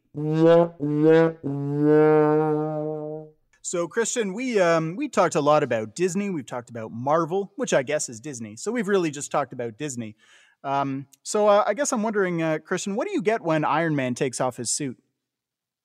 [3.61, 6.30] So, Christian, we um, we talked a lot about Disney.
[6.30, 8.57] We've talked about Marvel, which I guess is Disney.
[8.57, 10.18] So we've really just talked about Disney.
[10.65, 13.95] Um, so uh, I guess I'm wondering, uh, Christian, what do you get when Iron
[13.95, 14.98] Man takes off his suit?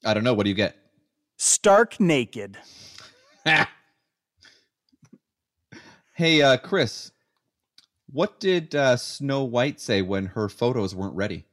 [0.05, 0.35] I don't know.
[0.35, 0.77] What do you get?
[1.37, 2.59] Stark naked.
[6.15, 7.13] hey, uh, Chris,
[8.11, 11.47] what did uh, Snow White say when her photos weren't ready?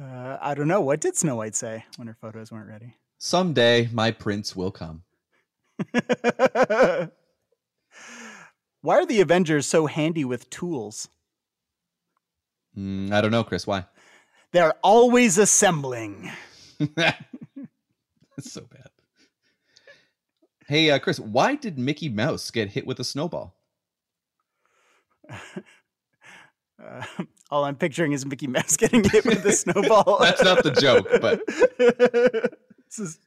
[0.00, 0.80] Uh, I don't know.
[0.80, 2.96] What did Snow White say when her photos weren't ready?
[3.18, 5.04] Someday my prince will come.
[8.80, 11.08] Why are the Avengers so handy with tools?
[12.76, 13.66] Mm, I don't know, Chris.
[13.66, 13.86] Why?
[14.54, 16.30] They're always assembling.
[16.96, 17.18] That's
[18.42, 18.88] so bad.
[20.68, 23.56] Hey, uh, Chris, why did Mickey Mouse get hit with a snowball?
[25.28, 27.02] Uh,
[27.50, 30.18] all I'm picturing is Mickey Mouse getting hit with a snowball.
[30.20, 31.42] That's not the joke, but
[32.96, 33.18] is-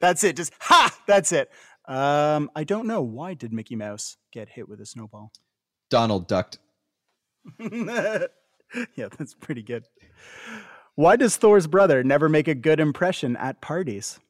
[0.00, 0.34] that's it.
[0.34, 0.92] Just ha!
[1.06, 1.48] That's it.
[1.86, 3.02] Um, I don't know.
[3.02, 5.30] Why did Mickey Mouse get hit with a snowball?
[5.90, 6.58] Donald ducked.
[7.60, 8.26] yeah,
[8.96, 9.86] that's pretty good.
[10.94, 14.20] Why does Thor's brother never make a good impression at parties?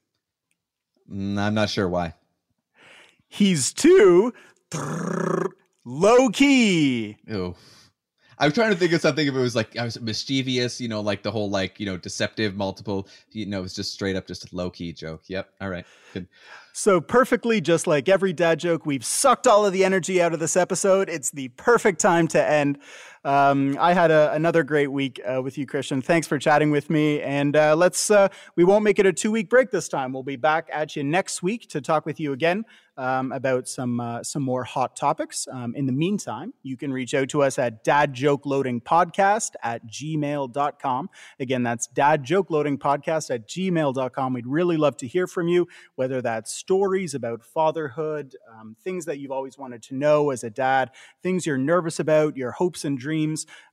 [1.10, 2.14] Mm, I'm not sure why.
[3.28, 4.32] He's too
[5.84, 7.16] low key.
[7.26, 7.54] Ew.
[8.38, 10.88] I was trying to think of something if it was like I was mischievous, you
[10.88, 14.26] know, like the whole like you know deceptive multiple, you know, it's just straight up
[14.26, 15.22] just a low key joke.
[15.28, 15.50] Yep.
[15.60, 15.84] All right.
[16.12, 16.26] Good.
[16.72, 20.40] So, perfectly, just like every dad joke, we've sucked all of the energy out of
[20.40, 21.08] this episode.
[21.10, 22.78] It's the perfect time to end.
[23.24, 26.02] Um, I had a, another great week uh, with you, Christian.
[26.02, 27.20] Thanks for chatting with me.
[27.22, 30.12] And uh, let's, uh, we won't make it a two week break this time.
[30.12, 32.64] We'll be back at you next week to talk with you again
[32.96, 35.48] um, about some, uh, some more hot topics.
[35.50, 41.10] Um, in the meantime, you can reach out to us at dadjokeloadingpodcast at gmail.com.
[41.40, 44.32] Again, that's dadjokeloadingpodcast at gmail.com.
[44.32, 49.18] We'd really love to hear from you, whether that's stories about fatherhood, um, things that
[49.18, 50.90] you've always wanted to know as a dad,
[51.22, 53.11] things you're nervous about, your hopes and dreams,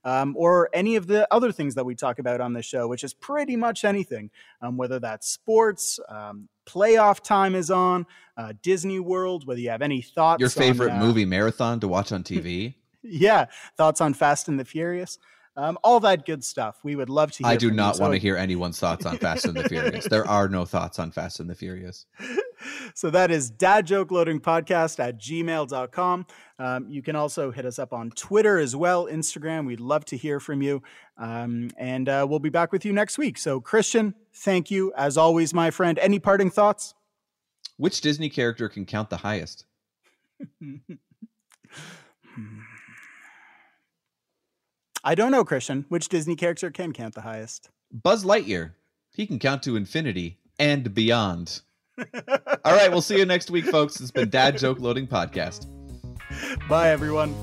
[0.04, 3.04] um, or any of the other things that we talk about on the show, which
[3.04, 4.30] is pretty much anything,
[4.62, 8.06] um, whether that's sports, um, playoff time is on,
[8.36, 10.40] uh, Disney World, whether you have any thoughts.
[10.40, 12.74] Your on, favorite uh, movie marathon to watch on TV?
[13.02, 13.46] Yeah,
[13.78, 15.18] thoughts on Fast and the Furious.
[15.56, 16.78] Um, all that good stuff.
[16.84, 17.76] We would love to hear I do from you.
[17.76, 20.06] not want to hear anyone's thoughts on Fast and the Furious.
[20.06, 22.06] There are no thoughts on Fast and the Furious.
[22.94, 26.26] so that is dad joke loading podcast at gmail.com.
[26.58, 29.66] Um, you can also hit us up on Twitter as well, Instagram.
[29.66, 30.82] We'd love to hear from you.
[31.18, 33.36] Um, and uh, we'll be back with you next week.
[33.36, 35.98] So, Christian, thank you as always, my friend.
[35.98, 36.94] Any parting thoughts?
[37.76, 39.64] Which Disney character can count the highest?
[45.02, 45.86] I don't know, Christian.
[45.88, 47.70] Which Disney character can count the highest?
[47.92, 48.72] Buzz Lightyear.
[49.12, 51.62] He can count to infinity and beyond.
[51.98, 54.00] All right, we'll see you next week, folks.
[54.00, 55.66] It's been Dad Joke Loading Podcast.
[56.68, 57.34] Bye, everyone.